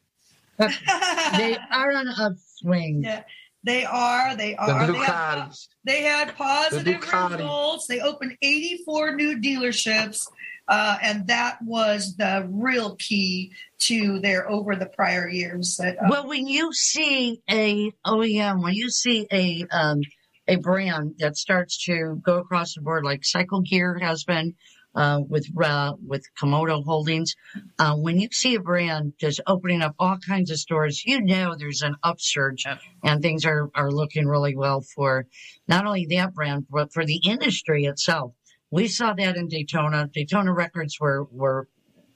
[0.57, 3.03] They are on an upswing.
[3.03, 3.23] Yeah,
[3.63, 4.35] they are.
[4.35, 4.87] They the are.
[4.87, 5.67] They have, Ducatis.
[5.83, 7.33] they had positive Ducati.
[7.39, 7.87] results.
[7.87, 10.27] They opened 84 new dealerships,
[10.67, 15.77] uh, and that was the real key to their over the prior years.
[15.77, 20.01] That, uh, Well, when you see a OEM, when you see a um,
[20.47, 24.53] a brand that starts to go across the board, like Cycle Gear has been
[24.95, 27.35] uh, with uh, with Comoto Holdings,
[27.79, 31.55] uh, when you see a brand just opening up all kinds of stores, you know
[31.57, 32.79] there's an upsurge, Yep.
[33.03, 35.25] and things are are looking really well for
[35.67, 38.31] not only that brand but for the industry itself.
[38.75, 40.09] We saw that in Daytona.
[40.13, 41.69] Daytona records were were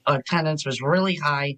[0.05, 1.55] attendance was really high.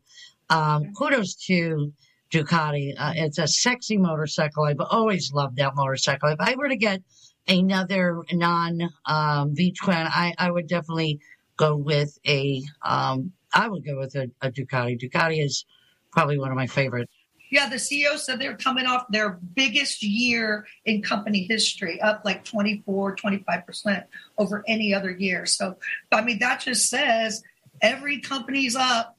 [0.52, 1.92] Um, kudos to
[2.32, 2.94] Ducati.
[2.96, 4.66] Uh, it's a sexy motorcycle.
[4.66, 6.30] I've always loved that motorcycle.
[6.30, 7.02] If I were to get
[7.48, 11.20] another non um, V twin, I, I would definitely
[11.58, 12.62] go with a.
[12.84, 15.02] Um, I would go with a, a Ducati.
[15.02, 15.66] Ducati is
[16.12, 17.12] probably one of my favorites.
[17.52, 22.46] Yeah, the CEO said they're coming off their biggest year in company history, up like
[22.46, 24.06] 24, 25%
[24.38, 25.46] over any other year.
[25.46, 25.76] So,
[26.14, 27.44] I mean, that just says
[27.82, 29.18] every company's up,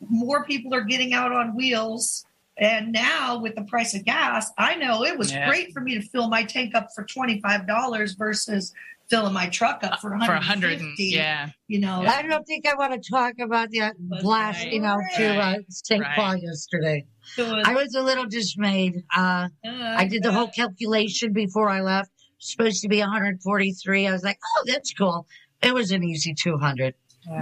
[0.00, 2.24] more people are getting out on wheels.
[2.56, 5.46] And now with the price of gas, I know it was Yeah.
[5.46, 8.72] great for me to fill my tank up for $25 versus
[9.10, 10.80] filling my truck up for for a 150 hundred.
[10.80, 11.50] and- Yeah.
[11.68, 14.90] You know, I don't think I want to talk about that That's blasting right.
[14.90, 16.02] out to uh, St.
[16.02, 16.16] Right.
[16.16, 17.06] Paul yesterday.
[17.34, 19.02] so I was a little dismayed.
[19.14, 22.10] Uh, I did the whole calculation before I left.
[22.38, 24.06] Supposed to be 143.
[24.06, 25.26] I was like, oh, that's cool.
[25.62, 26.94] It was an easy 200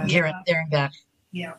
[0.07, 0.93] here and there and back,
[1.31, 1.53] yeah.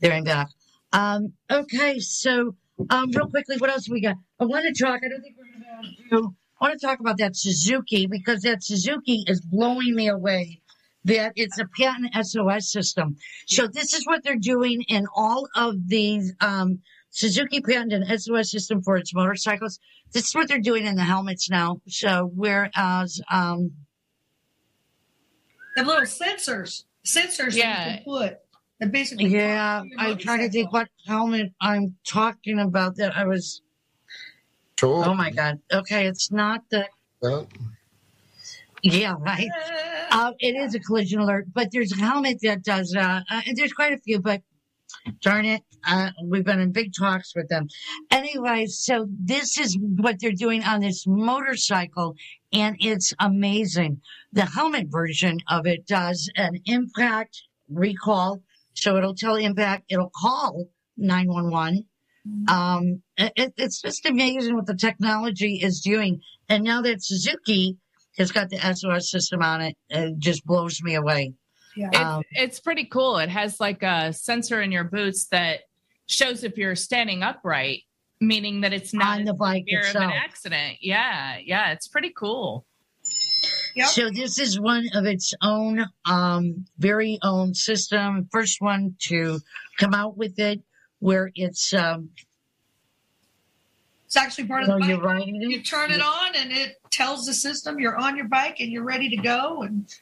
[0.00, 0.48] there and back.
[0.94, 2.54] Um, okay, so
[2.88, 4.16] um, real quickly, what else we got?
[4.40, 5.00] I want to talk.
[5.04, 6.34] I don't think we're going to do.
[6.62, 10.60] I want to talk about that Suzuki because that Suzuki is blowing me away.
[11.04, 13.16] That it's a patent SOS system.
[13.48, 16.78] So this is what they're doing in all of these um,
[17.10, 19.80] Suzuki patent and SOS system for its motorcycles.
[20.12, 21.80] This is what they're doing in the helmets now.
[21.88, 23.72] So whereas um,
[25.74, 27.88] The little sensors, sensors Yeah.
[27.88, 28.38] you can put.
[28.92, 29.26] Basically.
[29.26, 33.62] Yeah, I'm trying to think what helmet I'm talking about that I was.
[35.04, 35.60] Oh my God.
[35.72, 36.86] Okay, it's not the.
[37.20, 37.48] Well,
[38.82, 39.48] Yeah, right.
[40.10, 42.94] Uh, it is a collision alert, but there's a helmet that does.
[42.94, 44.42] Uh, uh, and there's quite a few, but
[45.20, 47.68] darn it, uh, we've been in big talks with them.
[48.10, 52.14] Anyway, so this is what they're doing on this motorcycle,
[52.52, 54.00] and it's amazing.
[54.32, 58.42] The helmet version of it does an impact recall,
[58.74, 59.84] so it'll tell impact.
[59.88, 61.84] It'll call nine one one.
[62.48, 66.20] Um, it, it's just amazing what the technology is doing.
[66.48, 67.76] And now that Suzuki
[68.18, 71.34] has got the SOS system on it, it just blows me away.
[71.76, 71.88] yeah.
[71.88, 73.18] It's, Um, it's pretty cool.
[73.18, 75.60] It has like a sensor in your boots that
[76.06, 77.82] shows if you're standing upright,
[78.20, 80.78] meaning that it's not on the bike fear of an accident.
[80.80, 82.66] Yeah, yeah, it's pretty cool.
[83.74, 83.88] Yep.
[83.88, 88.28] So this is one of its own, um, very own system.
[88.30, 89.40] First one to
[89.78, 90.60] come out with it,
[91.02, 92.10] where it's, um,
[94.06, 95.06] It's actually part of the you're bike.
[95.06, 98.70] riding You turn it on and it tells the system you're on your bike and
[98.70, 99.62] you're ready to go.
[99.62, 99.92] And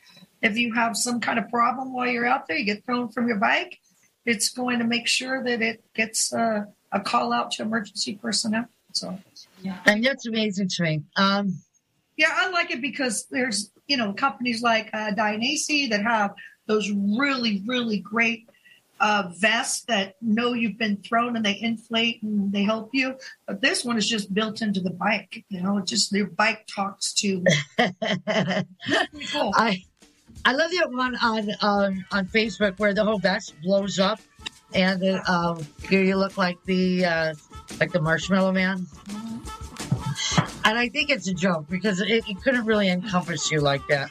[0.42, 3.28] if you have some kind of problem while you're out there, you get thrown from
[3.28, 3.78] your bike,
[4.26, 8.66] it's going to make sure that it gets uh, a call out to emergency personnel.
[8.92, 9.18] So,
[9.62, 9.78] yeah.
[9.86, 11.02] And that's amazing to me.
[11.16, 11.54] Um,
[12.18, 16.34] yeah, I like it because there's, you know, companies like uh, that have
[16.66, 18.49] those really, really great
[19.00, 23.16] uh, vests that know you've been thrown and they inflate and they help you.
[23.46, 25.44] But this one is just built into the bike.
[25.48, 27.44] You know, it just your bike talks to.
[29.32, 29.52] Cool.
[29.54, 29.82] I,
[30.44, 34.20] I love that one on, on, on Facebook where the whole vest blows up
[34.74, 37.34] and it, um, you you look like the, uh,
[37.78, 38.86] like the marshmallow man.
[40.64, 44.10] And I think it's a joke because it, it couldn't really encompass you like that.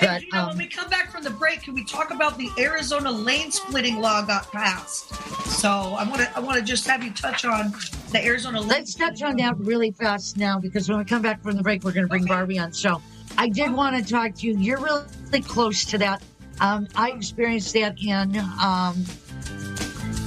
[0.00, 2.38] But, you know, when um, we come back from the break, can we talk about
[2.38, 5.14] the Arizona lane splitting law got passed?
[5.46, 7.72] So I want to I want to just have you touch on
[8.12, 8.60] the Arizona.
[8.60, 11.62] Lane Let's touch on that really fast now because when we come back from the
[11.62, 12.32] break, we're going to bring Okay.
[12.32, 12.72] Barbie on.
[12.72, 13.02] So
[13.36, 14.56] I did want to talk to you.
[14.58, 16.22] You're really close to that.
[16.60, 19.04] Um, I experienced that in um,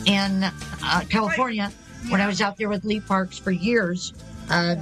[0.06, 0.44] in
[0.84, 1.72] uh, California
[2.10, 4.14] when I was out there with Lee Parks for years,
[4.50, 4.76] uh,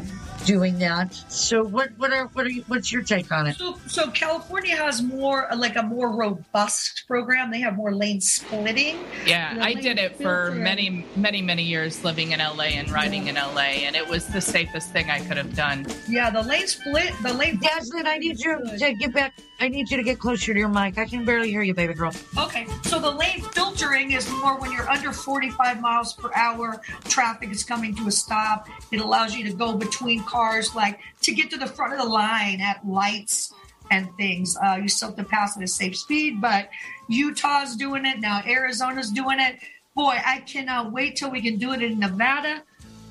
[0.46, 1.14] doing that.
[1.14, 3.58] So what what are what are you, what's your take on it?
[3.58, 7.52] So, so California has more like a more robust program.
[7.52, 9.00] They have more lane splitting.
[9.26, 13.28] Yeah, The I did it for many, many, many years living in LA and riding
[13.28, 15.86] in LA, and it was the safest thing I could have done.
[16.08, 17.60] Yeah, the lane split, the lane.
[17.62, 19.34] Jasmine, I need you to get back.
[19.60, 20.98] I need you to get closer to your mic.
[20.98, 22.12] I can barely hear you, baby girl.
[22.36, 27.52] Okay, so the lane filtering is more when you're under 45 miles per hour, traffic
[27.52, 28.68] is coming to a stop.
[28.92, 32.06] It allows you to go between cars, like to get to the front of the
[32.06, 33.54] line at lights
[33.92, 34.58] and things.
[34.64, 36.70] Uh, you still have to pass at a safe speed, but
[37.10, 38.42] Utah's doing it now.
[38.48, 39.60] Arizona's doing it.
[39.94, 42.64] Boy, I cannot wait till we can do it in Nevada.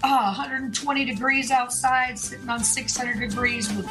[0.02, 3.86] Oh, 120 degrees outside, sitting on 600 degrees with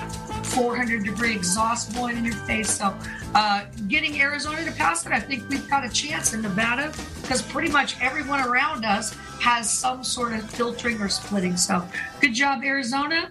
[0.47, 2.71] 400 degree exhaust blowing in your face.
[2.71, 2.97] So,
[3.35, 6.91] uh, getting Arizona to pass it, I think we've got a chance in Nevada
[7.21, 11.55] because pretty much everyone around us has some sort of filtering or splitting.
[11.57, 11.87] So,
[12.21, 13.29] good job, Arizona.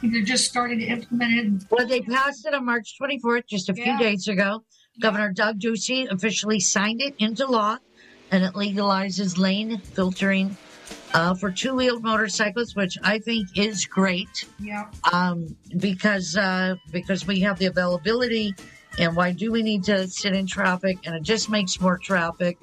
[0.00, 1.66] They're just starting to implement it.
[1.68, 3.98] Well, they passed it on March 24th, just a few Yeah.
[3.98, 4.62] days ago.
[5.02, 7.78] Governor Doug Ducey officially signed it into law.
[8.32, 10.56] and it legalizes lane filtering
[11.14, 14.46] uh, for two wheeled motorcycles, which I think is great.
[14.58, 14.88] Yeah.
[15.12, 18.54] Um, because uh, because we have the availability,
[18.98, 20.98] and why do we need to sit in traffic?
[21.04, 22.58] And it just makes more traffic.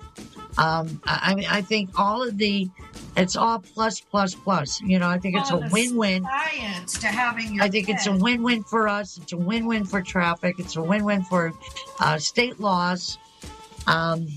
[0.57, 2.67] Um, I, I mean, I think all of the,
[3.15, 4.81] it's all plus plus plus.
[4.81, 6.23] You know, I think it's All a win-win.
[6.23, 9.17] Science to having your I think it's a win-win for us.
[9.17, 10.55] It's a win-win for traffic.
[10.57, 11.53] It's a win-win for
[11.99, 13.17] uh, state laws.
[13.85, 14.27] Um,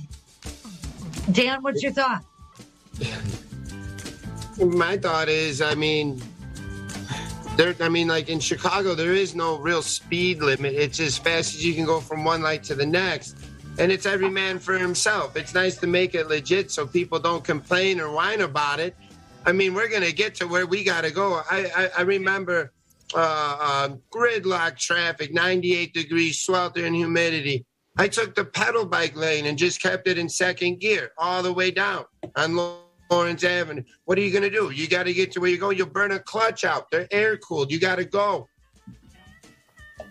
[1.32, 2.24] Dan, what's your thought?
[4.60, 6.22] My thought is, I mean,
[7.56, 7.74] there.
[7.80, 10.74] I mean, like in Chicago, there is no real speed limit.
[10.74, 13.36] It's as fast as you can go from one light to the next,
[13.78, 15.36] and it's every man for himself.
[15.36, 18.94] It's nice to make it legit so people don't complain or whine about it.
[19.46, 21.40] I mean, we're gonna get to where we gotta go.
[21.50, 22.72] I I, I remember
[23.14, 27.64] uh, uh, gridlock traffic, 98 degrees, swelter and humidity.
[27.96, 31.52] I took the pedal bike lane and just kept it in second gear all the
[31.52, 32.04] way down
[32.36, 32.54] on
[33.10, 33.82] Lawrence Avenue.
[34.04, 34.70] What are you going to do?
[34.70, 35.76] You got to get to where you're going.
[35.76, 36.90] You'll burn a clutch out.
[36.90, 37.72] They're air cooled.
[37.72, 38.48] You got to go.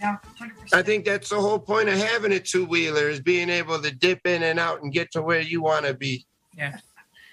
[0.01, 0.73] Yeah, 100%.
[0.73, 3.91] I think that's the whole point of having a two wheeler is being able to
[3.91, 6.25] dip in and out and get to where you want to be.
[6.57, 6.77] Yeah.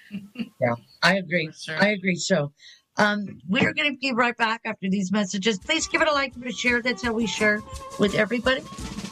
[0.61, 0.75] yeah.
[1.03, 1.51] I agree.
[1.57, 1.81] Sure.
[1.81, 2.15] I agree.
[2.15, 2.51] So,
[2.97, 5.59] um, we're going to be right back after these messages.
[5.59, 6.81] Please give it a like, give it a share.
[6.81, 7.61] That's how we share
[7.99, 8.63] with everybody.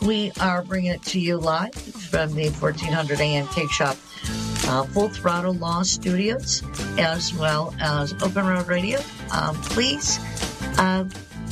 [0.01, 3.95] We are bringing it to you live from the 1400 AM K Shop,
[4.67, 6.63] uh, Full Throttle Law Studios,
[6.97, 8.99] as well as Open Road Radio.
[9.31, 10.19] Um, please
[10.77, 11.05] uh,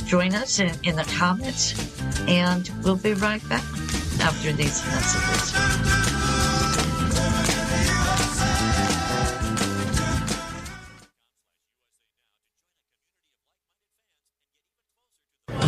[0.06, 1.74] join us in, in the comments,
[2.28, 3.64] and we'll be right back
[4.20, 6.23] after these messages.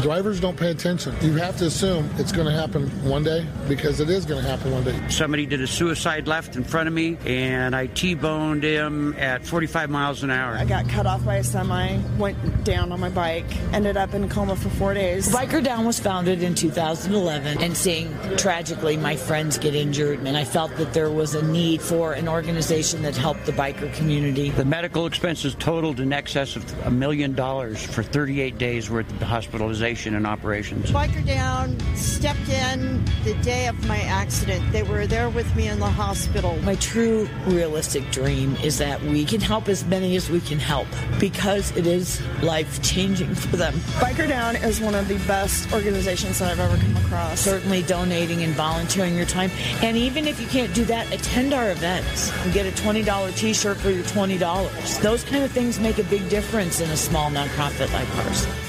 [0.06, 1.16] Drivers don't pay attention.
[1.20, 4.48] You have to assume it's going to happen one day because it is going to
[4.48, 4.96] happen one day.
[5.08, 9.90] Somebody did a suicide left in front of me, and I T-boned him at 45
[9.90, 10.54] miles an hour.
[10.54, 14.22] I got cut off by a semi, went down on my bike, ended up in
[14.22, 15.28] a coma for four days.
[15.28, 20.44] Biker Down was founded in 2011, and seeing tragically my friends get injured, and I
[20.44, 24.50] felt that there was a need for an organization that helped the biker community.
[24.50, 29.20] The medical expenses totaled in excess of a million dollars for 38 days worth of
[29.22, 30.90] hospitalization and operations.
[30.90, 34.70] Biker Down stepped in the day of my accident.
[34.72, 36.58] They were there with me in the hospital.
[36.62, 40.86] My true realistic dream is that we can help as many as we can help
[41.18, 43.72] because it is life changing for them.
[43.98, 47.40] Biker Down is one of the best organizations that I've ever come across.
[47.40, 49.50] Certainly donating and volunteering your time.
[49.82, 53.54] And even if you can't do that, attend our events and get a $20 t
[53.54, 55.00] shirt for your $20.
[55.00, 58.65] Those kind of things make a big difference in a small nonprofit like ours.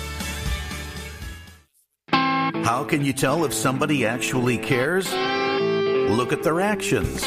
[2.68, 5.10] How can you tell if somebody actually cares?
[5.14, 7.26] Look at their actions.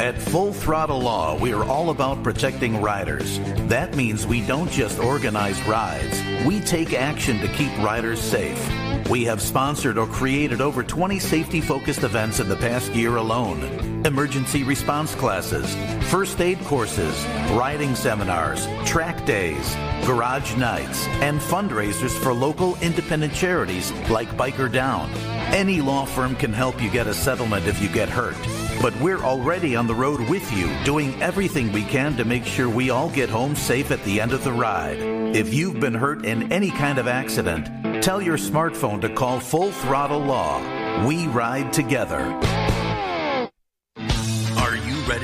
[0.00, 3.38] At Full Throttle Law, we are all about protecting riders.
[3.68, 8.58] That means we don't just organize rides, we take action to keep riders safe.
[9.10, 13.87] We have sponsored or created over 20 safety focused events in the past year alone.
[14.04, 15.74] Emergency response classes,
[16.08, 19.74] first aid courses, riding seminars, track days,
[20.06, 25.10] garage nights, and fundraisers for local independent charities like Biker Down.
[25.52, 28.36] Any law firm can help you get a settlement if you get hurt.
[28.80, 32.68] But we're already on the road with you, doing everything we can to make sure
[32.68, 34.98] we all get home safe at the end of the ride.
[35.34, 39.72] If you've been hurt in any kind of accident, tell your smartphone to call Full
[39.72, 41.04] Throttle Law.
[41.04, 42.38] We ride together.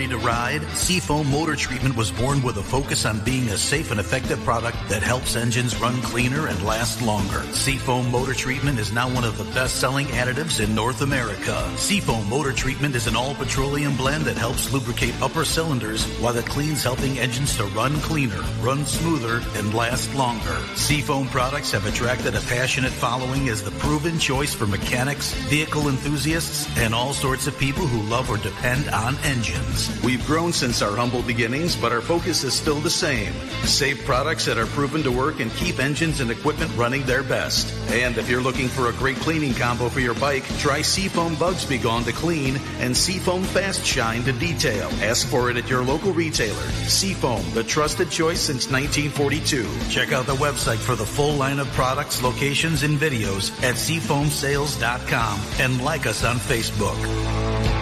[0.04, 0.62] Ready to ride?
[0.76, 4.76] Seafoam Motor Treatment was born with a focus on being a safe and effective product
[4.90, 7.40] that helps engines run cleaner and last longer.
[7.54, 11.72] Seafoam Motor Treatment is now one of the best-selling additives in North America.
[11.78, 16.82] Seafoam Motor Treatment is an all-petroleum blend that helps lubricate upper cylinders while it cleans
[16.82, 20.58] helping engines to run cleaner, run smoother, and last longer.
[20.74, 26.68] Seafoam products have attracted a passionate following as the proven choice for mechanics, vehicle enthusiasts,
[26.76, 29.93] and all sorts of people who love or depend on engines.
[30.02, 33.32] We've grown since our humble beginnings, but our focus is still the same.
[33.64, 37.72] Safe products that are proven to work and keep engines and equipment running their best.
[37.90, 41.64] And if you're looking for a great cleaning combo for your bike, try Seafoam Bugs
[41.64, 44.88] Be Gone to clean and Seafoam Fast Shine to detail.
[45.02, 46.68] Ask for it at your local retailer.
[46.86, 49.66] Seafoam, the trusted choice since 1942.
[49.88, 55.40] Check out the website for the full line of products, locations, and videos at seafoamsales.com
[55.58, 57.73] and like us on Facebook.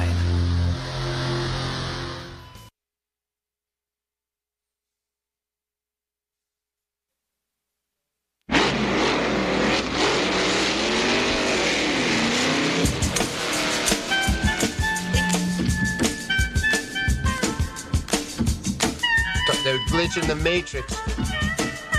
[19.65, 20.95] They're glitching the matrix.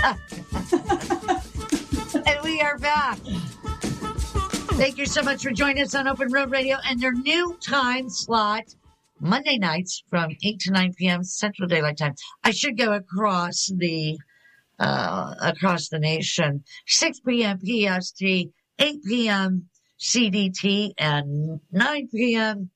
[2.25, 3.19] and we are back.
[4.77, 8.11] Thank you so much for joining us on Open Road Radio and their new time
[8.11, 8.75] slot,
[9.19, 11.23] Monday nights from 8 to 9 p.m.
[11.23, 12.13] Central Daylight Time.
[12.43, 14.19] I should go across the
[14.77, 16.63] uh, across the nation.
[16.85, 17.57] 6 p.m.
[17.59, 18.49] PST, 8
[19.03, 19.67] p.m.
[19.99, 22.69] CDT, and 9 p.m.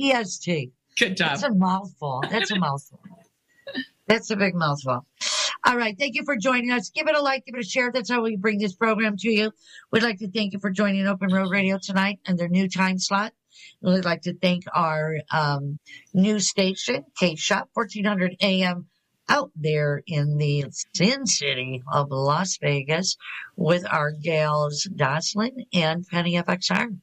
[0.00, 0.70] EST.
[0.96, 1.30] Good job.
[1.30, 2.22] That's a mouthful.
[2.30, 3.00] That's a mouthful.
[4.06, 5.04] That's a big mouthful.
[5.66, 5.98] All right.
[5.98, 6.90] Thank you for joining us.
[6.90, 7.90] Give it a like, give it a share.
[7.90, 9.50] That's how we bring this program to you.
[9.90, 13.00] We'd like to thank you for joining Open Road Radio tonight and their new time
[13.00, 13.32] slot.
[13.80, 15.80] We'd like to thank our um,
[16.14, 18.86] new station, K Shop, 1400 AM,
[19.28, 23.16] out there in the Sin City of Las Vegas
[23.56, 26.96] with our gals Jocelyn and Penny FXR.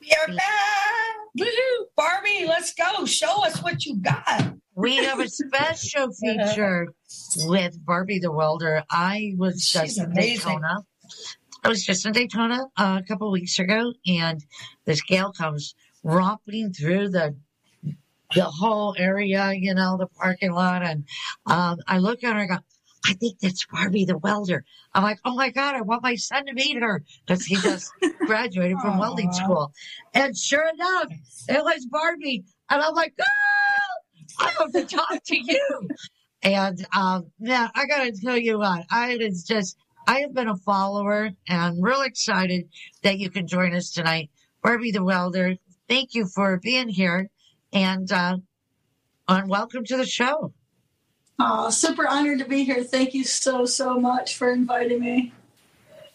[0.00, 1.16] We are back.
[1.36, 1.86] Woohoo.
[1.96, 3.04] Barbie, let's go.
[3.04, 4.53] Show us what you got.
[4.74, 6.88] We have a special feature
[7.46, 8.82] with Barbie the Welder.
[8.90, 10.12] I was just in.
[10.12, 10.78] Daytona.
[11.62, 14.44] I was just in Daytona uh, a couple of weeks ago, and
[14.84, 17.36] this gal comes romping through the
[18.34, 21.04] the whole area, you know, the parking lot, and
[21.46, 22.62] um, I look at her and I go,
[23.06, 24.64] I think that's Barbie the welder.
[24.94, 27.92] I'm like, oh my God, I want my son to meet her because he just
[28.26, 29.72] graduated from welding school.
[30.14, 31.12] And sure enough,
[31.48, 32.44] it was Barbie.
[32.70, 33.26] And I'm like, girl,
[34.38, 35.88] I have to talk to you.
[36.42, 39.76] And um, yeah, I got to tell you what, I was just,
[40.06, 42.68] I have been a follower and I'm really excited
[43.02, 44.30] that you can join us tonight.
[44.62, 45.56] Barbie the welder,
[45.88, 47.30] thank you for being here.
[47.72, 48.38] And, uh,
[49.26, 50.52] and welcome to the show.
[51.38, 52.84] Oh, super honored to be here.
[52.84, 55.32] Thank you so, so much for inviting me.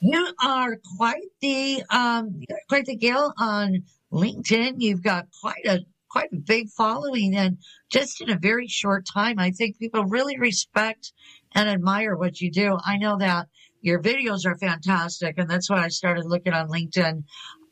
[0.01, 4.75] You are quite the um quite the gal on LinkedIn.
[4.77, 5.79] You've got quite a
[6.09, 7.57] quite a big following and
[7.91, 11.13] just in a very short time I think people really respect
[11.53, 12.77] and admire what you do.
[12.85, 13.47] I know that
[13.81, 17.23] your videos are fantastic and that's why I started looking on LinkedIn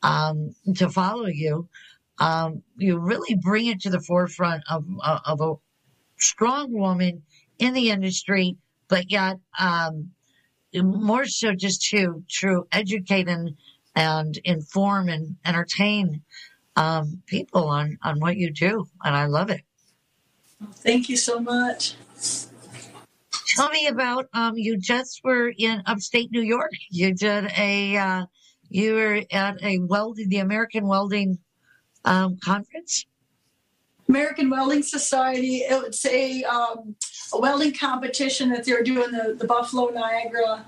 [0.04, 1.68] um to follow you.
[2.20, 5.54] Um you really bring it to the forefront of of a
[6.20, 7.24] strong woman
[7.60, 8.58] in the industry
[8.88, 10.12] but yet um
[10.74, 13.56] more so just to to educate and
[13.96, 16.22] and inform and entertain
[16.78, 19.62] um, people on on what you do, and I love it.
[20.76, 21.96] Thank you so much.
[23.56, 26.72] Tell me about um, you just were in upstate New York.
[26.90, 28.26] You did a uh,
[28.70, 31.40] you were at a welding the American Welding
[32.06, 33.06] um, conference.
[34.08, 35.58] American Welding Society.
[35.58, 36.96] It's a, um,
[37.34, 39.12] a welding competition that they're doing.
[39.12, 40.66] The, the Buffalo Niagara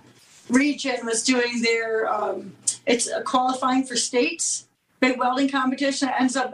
[0.49, 2.11] region was doing their.
[2.11, 2.53] Um,
[2.85, 4.67] it's a qualifying for states.
[4.99, 6.53] Big welding competition It ends up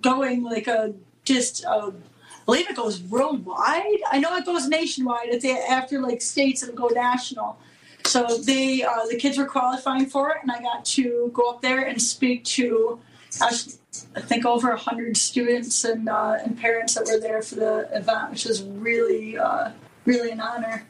[0.00, 1.64] going like a just.
[1.64, 4.00] Uh, I believe it goes worldwide.
[4.10, 5.40] I know it goes nationwide.
[5.40, 7.56] They, after like states, it'll go national.
[8.04, 11.62] So they uh, the kids were qualifying for it, and I got to go up
[11.62, 13.00] there and speak to.
[13.40, 17.88] I think over a hundred students and uh, and parents that were there for the
[17.92, 19.70] event, which was really uh,
[20.04, 20.86] really an honor.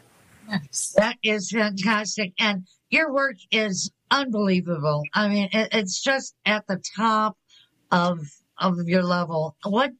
[0.97, 2.33] That is fantastic.
[2.39, 5.03] And your work is unbelievable.
[5.12, 7.37] I mean, it, it's just at the top
[7.91, 8.20] of
[8.59, 9.57] of your level.
[9.64, 9.93] What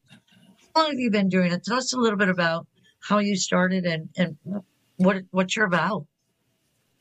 [0.75, 1.63] how long have you been doing it?
[1.63, 2.67] Tell us a little bit about
[3.01, 4.37] how you started and, and
[4.97, 6.05] what what you're about.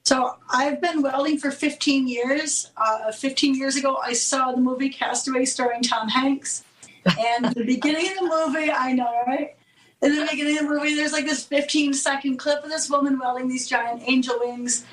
[0.04, 2.70] So I've been welding for 15 years.
[2.76, 6.62] Uh, 15 years ago, I saw the movie Castaway starring Tom Hanks.
[7.06, 9.56] And the beginning of the movie, I know, right?
[10.02, 13.18] In the beginning of the movie, there's like this 15 second clip of this woman
[13.18, 14.84] welding these giant angel wings.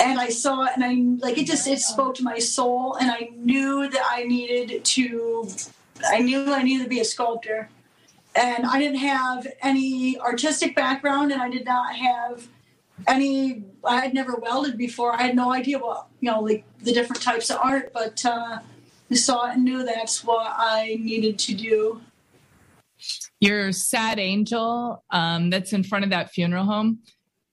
[0.00, 1.46] And I saw it, and I like it.
[1.46, 5.48] Just it spoke to my soul, and I knew that I needed to.
[6.06, 7.68] I knew I needed to be a sculptor,
[8.34, 12.48] and I didn't have any artistic background, and I did not have
[13.06, 16.94] any i had never welded before i had no idea what you know like the
[16.94, 18.58] different types of art but uh
[19.10, 22.00] i saw it and knew that's what i needed to do
[23.40, 27.00] Your sad angel um, that's in front of that funeral home,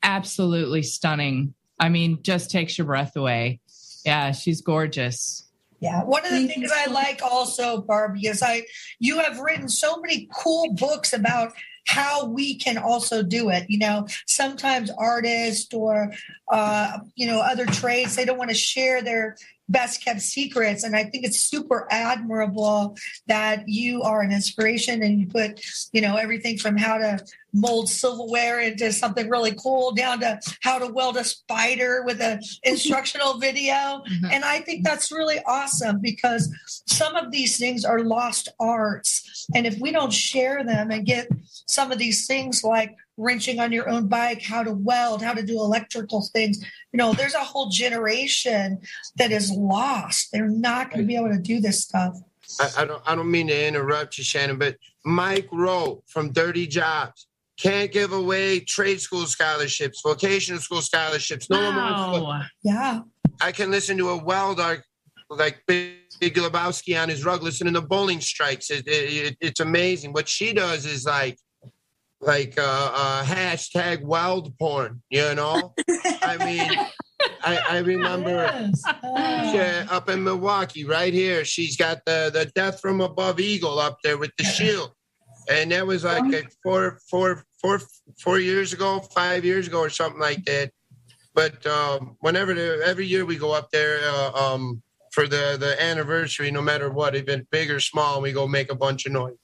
[0.01, 1.53] absolutely stunning.
[1.79, 3.59] I mean, just takes your breath away.
[4.05, 5.47] Yeah, she's gorgeous.
[5.79, 8.63] Yeah, one of the Thank things I like also, Barbie, is I
[8.99, 11.51] you have written so many cool books about
[11.87, 13.65] how we can also do it.
[13.67, 16.13] You know, sometimes artists or
[16.49, 19.35] uh, you know other trades they don't want to share their
[19.73, 22.95] best kept secrets, and I think it's super admirable
[23.27, 25.59] that you are an inspiration and you put
[25.91, 27.19] you know everything from how to
[27.53, 32.39] mold silverware into something really cool down to how to weld a spider with an
[32.63, 33.73] instructional video.
[33.73, 34.25] Mm-hmm.
[34.31, 36.51] And I think that's really awesome because
[36.87, 39.47] some of these things are lost arts.
[39.53, 41.27] And if we don't share them and get
[41.67, 45.43] some of these things like wrenching on your own bike, how to weld, how to
[45.43, 48.79] do electrical things, you know, there's a whole generation
[49.17, 50.29] that is lost.
[50.31, 52.17] They're not going to be able to do this stuff.
[52.59, 56.67] I, I don't I don't mean to interrupt you, Shannon, but Mike Rowe from Dirty
[56.67, 61.49] Jobs can't give away trade school scholarships, vocational school scholarships.
[61.49, 62.41] No one wants Wow.
[62.63, 63.01] Yeah.
[63.41, 64.83] I can listen to a welder
[65.29, 68.69] like Big, Big Lebowski on his rug, listening to bowling strikes.
[68.69, 70.13] It, it, it's amazing.
[70.13, 71.37] What she does is like,
[72.25, 75.01] like uh, uh, hashtag wild porn.
[75.09, 75.73] You know,
[76.21, 76.71] I mean,
[77.43, 79.53] I, I remember Yes.
[79.53, 81.45] Yeah, up in Milwaukee, right here.
[81.45, 84.91] She's got the the death from above eagle up there with the shield,
[85.49, 87.81] and that was like a four, four, four,
[88.19, 90.71] four years ago, five years ago, or something like that.
[91.35, 95.81] But um, whenever the, every year we go up there uh, um, for the the
[95.81, 99.35] anniversary, no matter what, even big or small, we go make a bunch of noise.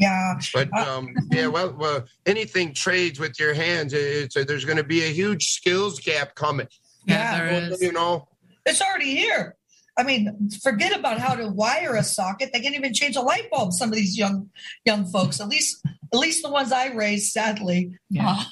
[0.00, 0.40] Yeah.
[0.54, 4.78] But uh, um, yeah, well, well, anything trades with your hands, it's uh, there's going
[4.78, 6.66] to be a huge skills gap coming.
[7.06, 7.82] Yeah, Yeah, there is.
[7.82, 8.26] You know,
[8.66, 9.56] It's already here.
[9.98, 12.50] I mean, forget about how to wire a socket.
[12.52, 13.72] They can't even change a light bulb.
[13.74, 14.48] Some of these young
[14.86, 17.98] young folks, at least at least the ones I raised, sadly.
[18.08, 18.30] Yeah.
[18.30, 18.44] Uh.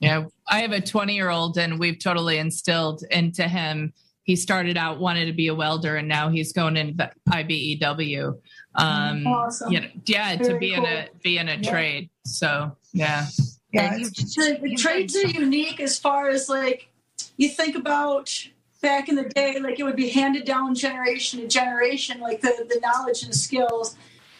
[0.00, 3.92] Yeah, I have a 20 year old, and we've totally instilled into him.
[4.22, 8.38] He started out wanted to be a welder, and now he's going into IBEW.
[8.78, 9.72] Um, Awesome.
[9.72, 11.70] you know, yeah, to Very be in a be in a Yeah.
[11.70, 12.10] trade.
[12.24, 13.26] So yeah,
[13.72, 16.88] Yeah, And you, it's- the, the you trades are unique as far as like
[17.36, 18.48] you think about
[18.80, 22.64] back in the day like it would be handed down generation to generation like the,
[22.68, 23.96] the knowledge and skills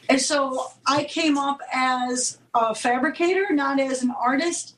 [0.08, 4.76] and so i came up as a fabricator not as an artist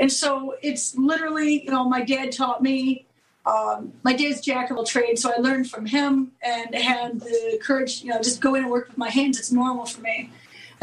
[0.00, 3.04] and so it's literally you know my dad taught me
[3.44, 7.58] um, my dad's jack of all trades so i learned from him and had the
[7.62, 10.30] courage you know just go in and work with my hands it's normal for me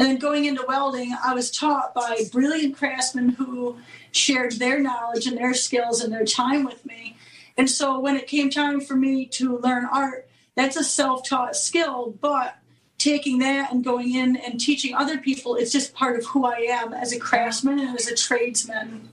[0.00, 3.76] and then going into welding, I was taught by brilliant craftsmen who
[4.12, 7.18] shared their knowledge and their skills and their time with me.
[7.58, 11.54] And so when it came time for me to learn art, that's a self taught
[11.54, 12.56] skill, but
[12.96, 16.60] taking that and going in and teaching other people, it's just part of who I
[16.70, 19.10] am as a craftsman and as a tradesman.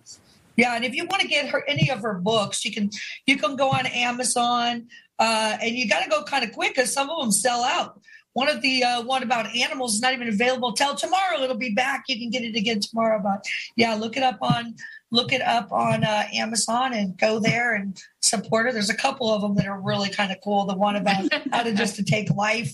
[0.57, 2.89] Yeah, and if you want to get her any of her books, you can
[3.25, 4.87] you can go on Amazon,
[5.19, 8.01] uh, and you got to go kind of quick because some of them sell out.
[8.33, 11.41] One of the uh, one about animals is not even available till tomorrow.
[11.41, 12.03] It'll be back.
[12.07, 13.19] You can get it again tomorrow.
[13.23, 13.45] But
[13.75, 14.75] yeah, look it up on
[15.11, 18.73] look it up on uh, Amazon and go there and support her.
[18.73, 20.65] There's a couple of them that are really kind of cool.
[20.65, 22.73] The one about how to just to take life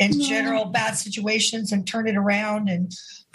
[0.00, 0.28] in Yeah.
[0.28, 2.92] general bad situations and turn it around and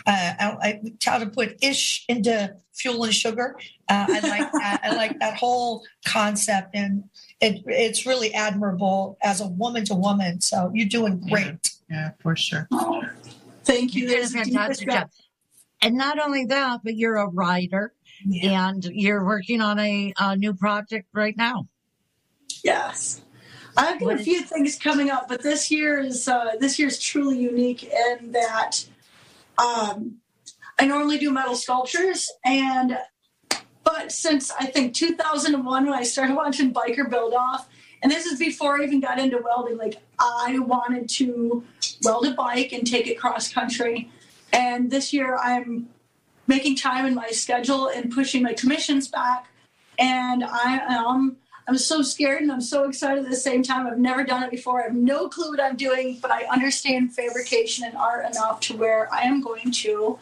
[0.07, 3.55] uh, I, I, how to put ish into fuel and sugar.
[3.89, 4.81] Uh, I like that.
[4.83, 7.05] I like that whole concept, and
[7.41, 10.41] it, it's really admirable as a woman to woman.
[10.41, 11.71] So you're doing great.
[11.89, 12.67] yeah, for sure.
[13.63, 14.03] Thank you.
[14.03, 15.09] you did a fantastic job.
[15.81, 17.93] And not only that, but you're a writer
[18.43, 21.67] and you're working on a, a new project right now.
[22.63, 23.21] Yes.
[23.77, 26.99] I've got a few things coming up, but this year is uh, this year is
[26.99, 28.85] truly unique in that
[29.57, 30.17] um,
[30.79, 32.97] I normally do metal sculptures, and
[33.83, 37.69] but since I think 2001, when I started watching Biker Build Off,
[38.01, 41.63] and this is before I even got into welding, like I wanted to
[42.03, 44.09] weld a bike and take it cross country.
[44.53, 45.89] And this year I'm
[46.47, 49.47] making time in my schedule and pushing my commissions back.
[49.97, 53.87] And I am I'm so scared and I'm so excited at the same time.
[53.87, 54.81] I've never done it before.
[54.81, 58.77] I have no clue what I'm doing, but I understand fabrication and art enough to
[58.77, 60.19] where I am going to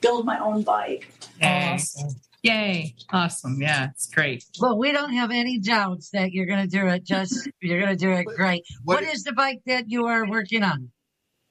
[0.00, 1.12] build my own bike.
[1.42, 2.16] Awesome.
[2.42, 2.94] Yay.
[3.12, 3.60] Awesome.
[3.60, 4.44] Yeah, it's great.
[4.60, 7.04] Well, we don't have any doubts that you're going to do it.
[7.04, 8.62] Just, you're going to do it great.
[8.84, 10.90] What- what is the bike that you are working on?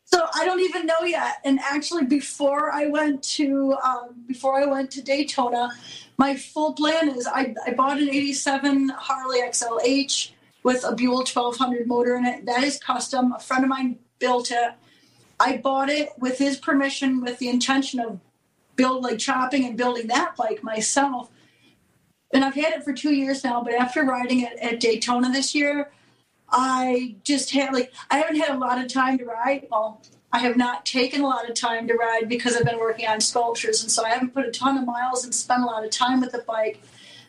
[0.08, 1.38] So I don't even know yet.
[1.44, 5.72] And actually, before I went to um, before I went to Daytona,
[6.18, 10.32] my full plan is I, I bought an '87 Harley XLH
[10.64, 12.46] with a Buell 1200 motor in it.
[12.46, 13.34] That is custom.
[13.34, 14.72] A friend of mine built it.
[15.40, 18.20] I bought it with his permission, with the intention of
[18.76, 21.30] build like chopping and building that bike myself.
[22.34, 23.64] And I've had it for two years now.
[23.64, 25.92] But after riding it at Daytona this year,
[26.50, 29.68] I just had like I haven't had a lot of time to ride.
[29.70, 30.02] Well,
[30.36, 33.22] I have not taken a lot of time to ride because I've been working on
[33.22, 35.92] sculptures, and so I haven't put a ton of miles and spent a lot of
[35.92, 36.84] time with the bike.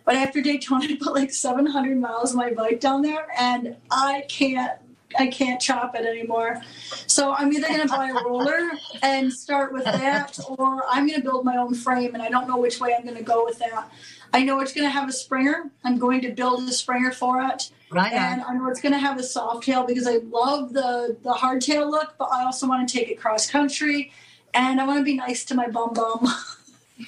[0.05, 4.25] But after Daytona, I put like 700 miles of my bike down there, and I
[4.29, 4.73] can't.
[5.19, 6.63] I can't chop it anymore.
[7.07, 8.71] So I'm either going to buy a roller
[9.03, 12.49] and start with that, or I'm going to build my own frame, and I don't
[12.49, 13.91] know which way I'm going to go with that.
[14.33, 15.71] I know it's going to have a springer.
[15.85, 17.71] I'm going to build a springer for it.
[17.91, 18.43] Right And.
[18.43, 21.91] I know it's going to have a soft tail because I love the the hardtail
[21.91, 24.13] look, but I also want to take it cross country,
[24.55, 26.29] and I want to be nice to my bum bum.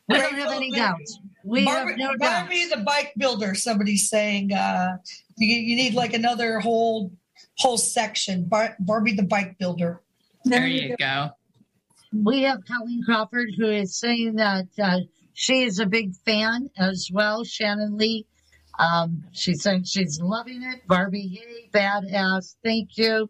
[0.09, 1.19] We don't have any doubts.
[1.49, 2.17] We Barbie, have no.
[2.19, 3.55] Barbie the bike builder.
[3.55, 4.97] Somebody's saying uh,
[5.37, 7.11] you, you need like another whole
[7.57, 8.45] whole section.
[8.45, 10.01] Bar- Barbie the bike builder.
[10.45, 11.31] There you go.
[12.13, 14.99] We have Colleen Crawford who is saying that uh,
[15.33, 17.43] she is a big fan as well.
[17.43, 18.27] Shannon Lee.
[18.77, 20.87] Um, she's saying she's loving it.
[20.87, 22.55] Barbie, yay, badass.
[22.63, 23.29] Thank you.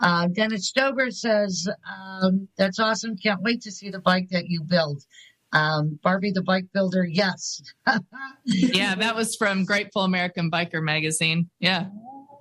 [0.00, 3.16] Uh, Dennis Stober says, um, that's awesome.
[3.16, 5.04] Can't wait to see the bike that you build.
[5.52, 7.62] Um, Barbie the bike builder, yes.
[8.44, 11.50] Yeah, that was from Grateful American Biker magazine.
[11.58, 11.86] Yeah.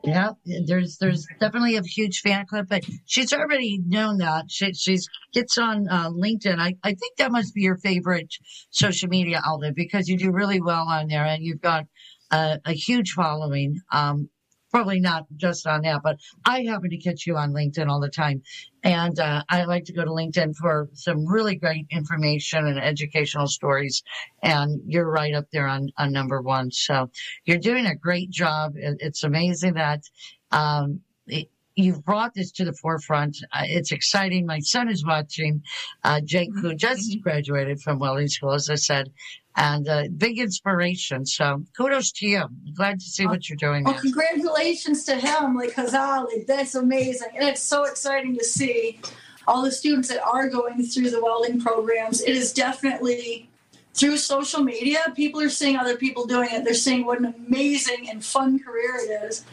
[0.04, 0.32] Yeah,
[0.66, 4.46] there's there's definitely a huge fan club, but she's already known that.
[4.48, 6.58] She she's gets on uh, LinkedIn.
[6.58, 8.34] I, I think that must be your favorite
[8.70, 11.86] social media outlet because you do really well on there, and you've got
[12.32, 13.82] a, a huge following.
[13.92, 14.30] Um,
[14.72, 18.10] probably not just on that, but I happen to catch you on LinkedIn all the
[18.10, 18.44] time,
[18.84, 23.48] and uh, I like to go to LinkedIn for some really great information and educational
[23.48, 24.04] stories.
[24.42, 26.72] And you're right up there on on number one.
[26.72, 27.10] So
[27.46, 28.74] you're doing a great job.
[28.76, 30.04] It's amazing that
[30.52, 33.38] um, it, you've brought this to the forefront.
[33.54, 34.46] Uh, it's exciting.
[34.46, 35.64] My son is watching
[36.04, 39.12] uh, Jake, who just graduated from welding school, as I said,
[39.60, 41.26] and uh, big inspiration.
[41.26, 42.44] So kudos to you.
[42.76, 43.84] Glad to see what you're doing.
[43.84, 44.02] Well, there.
[44.02, 46.48] congratulations to him, like Hazali.
[46.48, 49.00] That's amazing, and it's so exciting to see
[49.46, 52.22] all the students that are going through the welding programs.
[52.22, 53.50] It is definitely
[53.94, 55.00] through social media.
[55.16, 56.64] People are seeing other people doing it.
[56.64, 59.44] They're seeing what an amazing and fun career it is.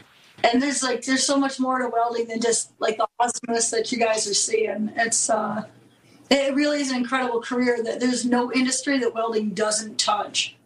[0.45, 3.91] And there's like there's so much more to welding than just like the awesomeness that
[3.91, 4.93] you guys are seeing.
[4.95, 5.65] It's uh,
[6.31, 10.57] it really is an incredible career that there's no industry that welding doesn't touch.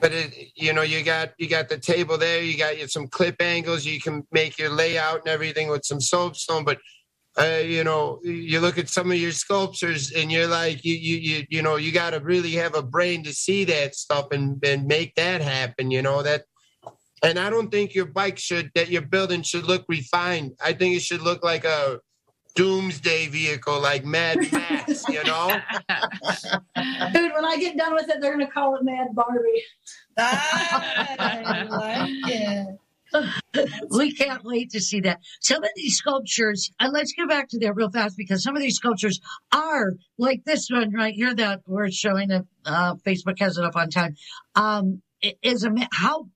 [0.00, 2.42] But it, you know, you got you got the table there.
[2.42, 3.86] You got your, some clip angles.
[3.86, 6.64] You can make your layout and everything with some soapstone.
[6.64, 6.78] But
[7.38, 11.16] uh, you know, you look at some of your sculptures, and you're like, you you
[11.18, 14.62] you you know, you got to really have a brain to see that stuff and
[14.64, 15.90] and make that happen.
[15.90, 16.44] You know that.
[17.24, 20.56] And I don't think your bike should that you're building should look refined.
[20.60, 22.00] I think it should look like a
[22.54, 25.04] doomsday vehicle, like Mad Max.
[25.08, 25.56] You know.
[27.12, 29.62] Dude, when I get done with it, they're gonna call it Mad Barbie.
[30.18, 32.78] I like it.
[33.90, 35.20] we can't wait to see that.
[35.40, 38.62] Some of these sculptures, and let's get back to that real fast because some of
[38.62, 39.20] these sculptures
[39.54, 43.76] are like this one right here that we're showing that uh, Facebook has it up
[43.76, 44.14] on time.
[44.54, 46.28] Um, it is a how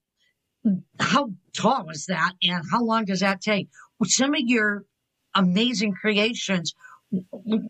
[0.99, 3.69] how tall is that, and how long does that take?
[4.03, 4.83] Some of your
[5.37, 6.75] amazing creations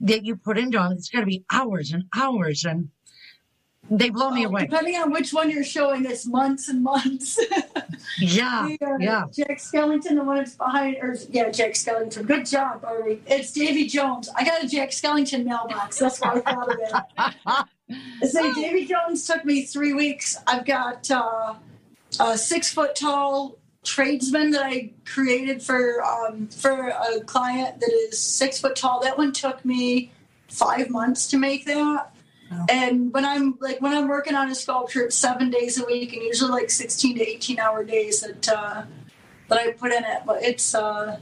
[0.02, 2.90] that you put into them, it's got to be hours and hours, and
[3.90, 4.62] they blow me Oh, away.
[4.66, 7.40] Depending on which one you're showing, it's months and months.
[8.20, 9.24] Yeah, The, uh, yeah.
[9.36, 12.26] Jack Skellington, the one that's behind, or yeah, Jack Skellington.
[12.26, 13.22] Good job, Barbie.
[13.28, 14.28] It's Davy Jones.
[14.36, 16.00] I got a Jack Skellington mailbox.
[16.00, 17.66] That's why I thought of it.
[18.30, 20.36] So Davy Jones took me three weeks.
[20.48, 21.54] I've got uh,
[22.20, 28.20] a six foot tall tradesman that I created for um, for a client that is
[28.20, 29.02] six foot tall.
[29.02, 30.12] That one took me
[30.50, 32.14] five months to make that.
[32.70, 36.14] And when I'm like when I'm working on a sculpture, it's seven days a week,
[36.14, 38.84] and usually like 16 to 18 hour days that uh,
[39.50, 40.22] that I put in it.
[40.26, 41.20] But it's uh,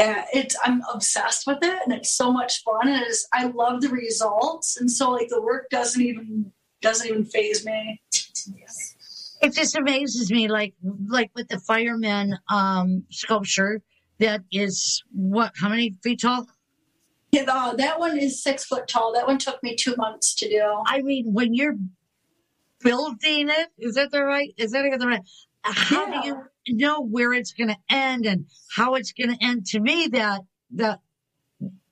[0.00, 2.88] yeah, it's I'm obsessed with it, and it's so much fun.
[2.88, 6.52] And it's, I love the results, and so like the work doesn't even
[6.82, 8.00] doesn't even phase me.
[9.46, 10.74] It just amazes me, like
[11.08, 13.80] like with the fireman um, sculpture
[14.18, 15.52] that is what?
[15.60, 16.48] How many feet tall?
[17.30, 17.44] Yeah,
[17.76, 19.12] that one is six foot tall.
[19.14, 20.82] That one took me two months to do.
[20.86, 21.76] I mean, when you're
[22.80, 24.52] building it, is that the right?
[24.56, 25.22] Is that the right?
[25.62, 26.22] How Yeah.
[26.22, 26.28] do
[26.66, 29.66] you know where it's going to end and how it's going to end?
[29.66, 30.40] To me, that
[30.74, 30.98] that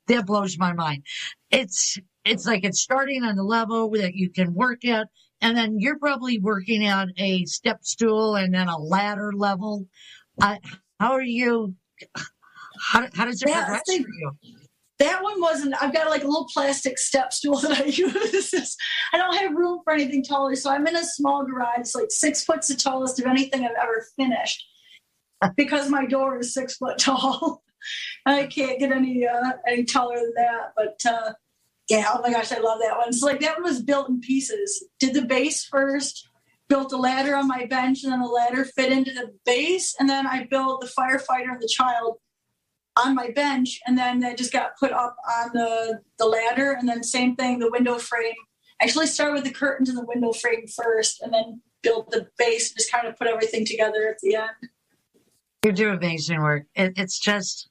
[0.09, 1.05] that blows my mind.
[1.53, 5.07] It's it's like it's starting on the level that you can work at,
[5.45, 9.87] and then you're probably working on a step stool and then a ladder level.
[10.41, 10.57] Uh,
[10.99, 11.75] how are you?
[12.81, 14.33] How, how does it Yeah, progress see, for you?
[15.01, 15.75] That one wasn't.
[15.83, 18.77] I've got like a little plastic step stool that I use.
[19.13, 21.81] I don't have room for anything taller, so I'm in a small garage.
[21.81, 24.65] It's like six foot's the tallest of anything I've ever finished,
[25.59, 27.63] because my door is six foot tall.
[28.27, 30.73] I can't get any uh, any taller than that.
[30.75, 31.33] But uh,
[31.89, 33.09] yeah, oh my gosh, I love that one.
[33.09, 34.87] It's like that one was built in pieces.
[34.99, 36.29] Did the base first.
[36.67, 40.09] Built a ladder on my bench, and then the ladder fit into the base, and
[40.09, 42.17] then I built the firefighter and the child
[42.97, 46.89] on my bench and then that just got put up on the the ladder and
[46.89, 48.35] then same thing the window frame
[48.81, 52.71] actually start with the curtains and the window frame first and then build the base
[52.71, 54.71] and just kind of put everything together at the end
[55.65, 56.67] You do amazing work.
[56.75, 57.71] It, it's just,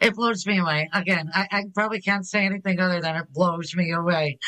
[0.00, 0.88] it blows me away.
[0.92, 4.38] Again, I, I probably can't say anything other than it blows me away.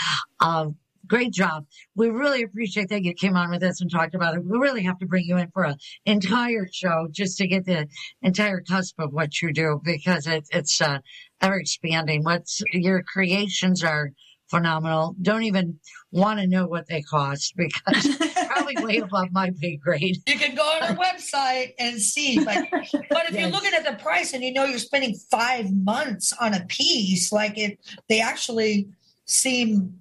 [0.40, 1.66] Um, great job.
[1.94, 4.44] We really appreciate that you came on with us and talked about it.
[4.44, 7.88] We really have to bring you in for an entire show just to get the
[8.22, 10.98] entire cusp of what you do because it, it's uh,
[11.40, 12.24] ever expanding.
[12.24, 14.12] What's your creations are
[14.50, 15.16] phenomenal.
[15.20, 15.80] Don't even
[16.12, 18.04] want to know what they cost because
[18.54, 20.18] probably way above my pay grade.
[20.26, 22.44] You can go on our website and see.
[22.44, 26.32] But but if you're looking at the price and you know you're spending five months
[26.40, 27.78] on a piece, like it,
[28.08, 28.88] they actually
[29.26, 30.00] seem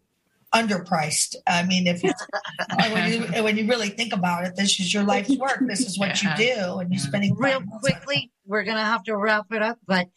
[0.54, 1.36] underpriced.
[1.48, 2.02] I mean, if
[2.92, 5.64] when you when you really think about it, this is your life's work.
[5.68, 7.96] This is what you do, and you're spending real five months on it.
[7.96, 8.32] quickly.
[8.46, 10.08] We're gonna have to wrap it up, but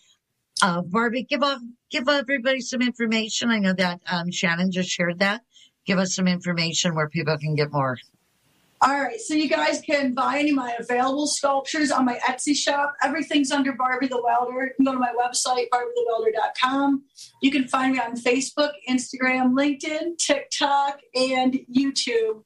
[0.62, 1.60] uh, Barbie, give off,
[1.90, 3.50] give everybody some information.
[3.50, 5.42] I know that um, Shannon just shared that.
[5.86, 7.96] Give us some information where people can get more.
[8.82, 12.54] All right so you guys can buy any of my available sculptures on my etsy
[12.54, 12.94] shop.
[13.02, 14.66] Everything's under barbie the welder.
[14.66, 17.02] You can go to my website barbiethewelder.com
[17.42, 22.44] you can find me on facebook instagram linkedin tiktok and youtube.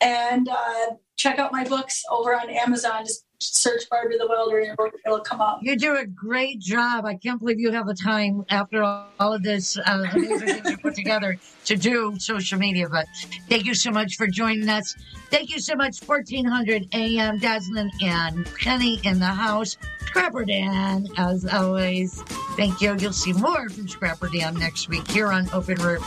[0.00, 3.04] And uh, check out my books over on amazon.
[3.04, 4.76] Just search barbie the welder and
[5.06, 7.04] it'll, come up You do a great job.
[7.04, 10.70] I can't believe you have the time after all, all of this uh, amazing things
[10.70, 12.88] you put together to do social media.
[12.88, 13.06] But
[13.48, 14.94] thank you so much for joining us.
[15.30, 19.76] Thank you so much, 1400 AM, Desmond and Penny in the house.
[20.06, 22.22] Scrapper Dan, as always.
[22.56, 22.96] Thank you.
[22.98, 26.00] You'll see more from Scrapper Dan next week here on Open Road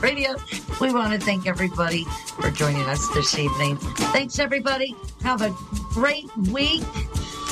[0.00, 0.34] Radio.
[0.80, 2.04] We want to thank everybody
[2.40, 3.76] for joining us this evening.
[3.76, 4.96] Thanks, everybody.
[5.22, 5.54] Have a
[5.92, 6.26] great
[6.64, 6.82] week.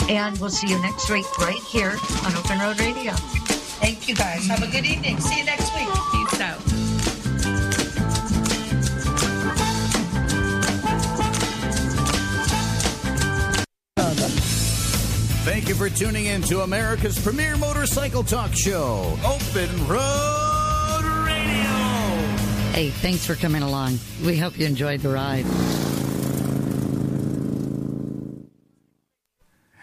[0.09, 3.13] And we'll see you next week right here on Open Road Radio.
[3.83, 4.47] Thank you guys.
[4.47, 5.21] Have a good evening.
[5.21, 5.89] See you next week.
[6.13, 6.59] Peace out.
[15.45, 21.73] Thank you for tuning in to America's premier motorcycle talk show, Open Road Radio.
[22.73, 23.99] Hey, thanks for coming along.
[24.25, 25.45] We hope you enjoyed the ride.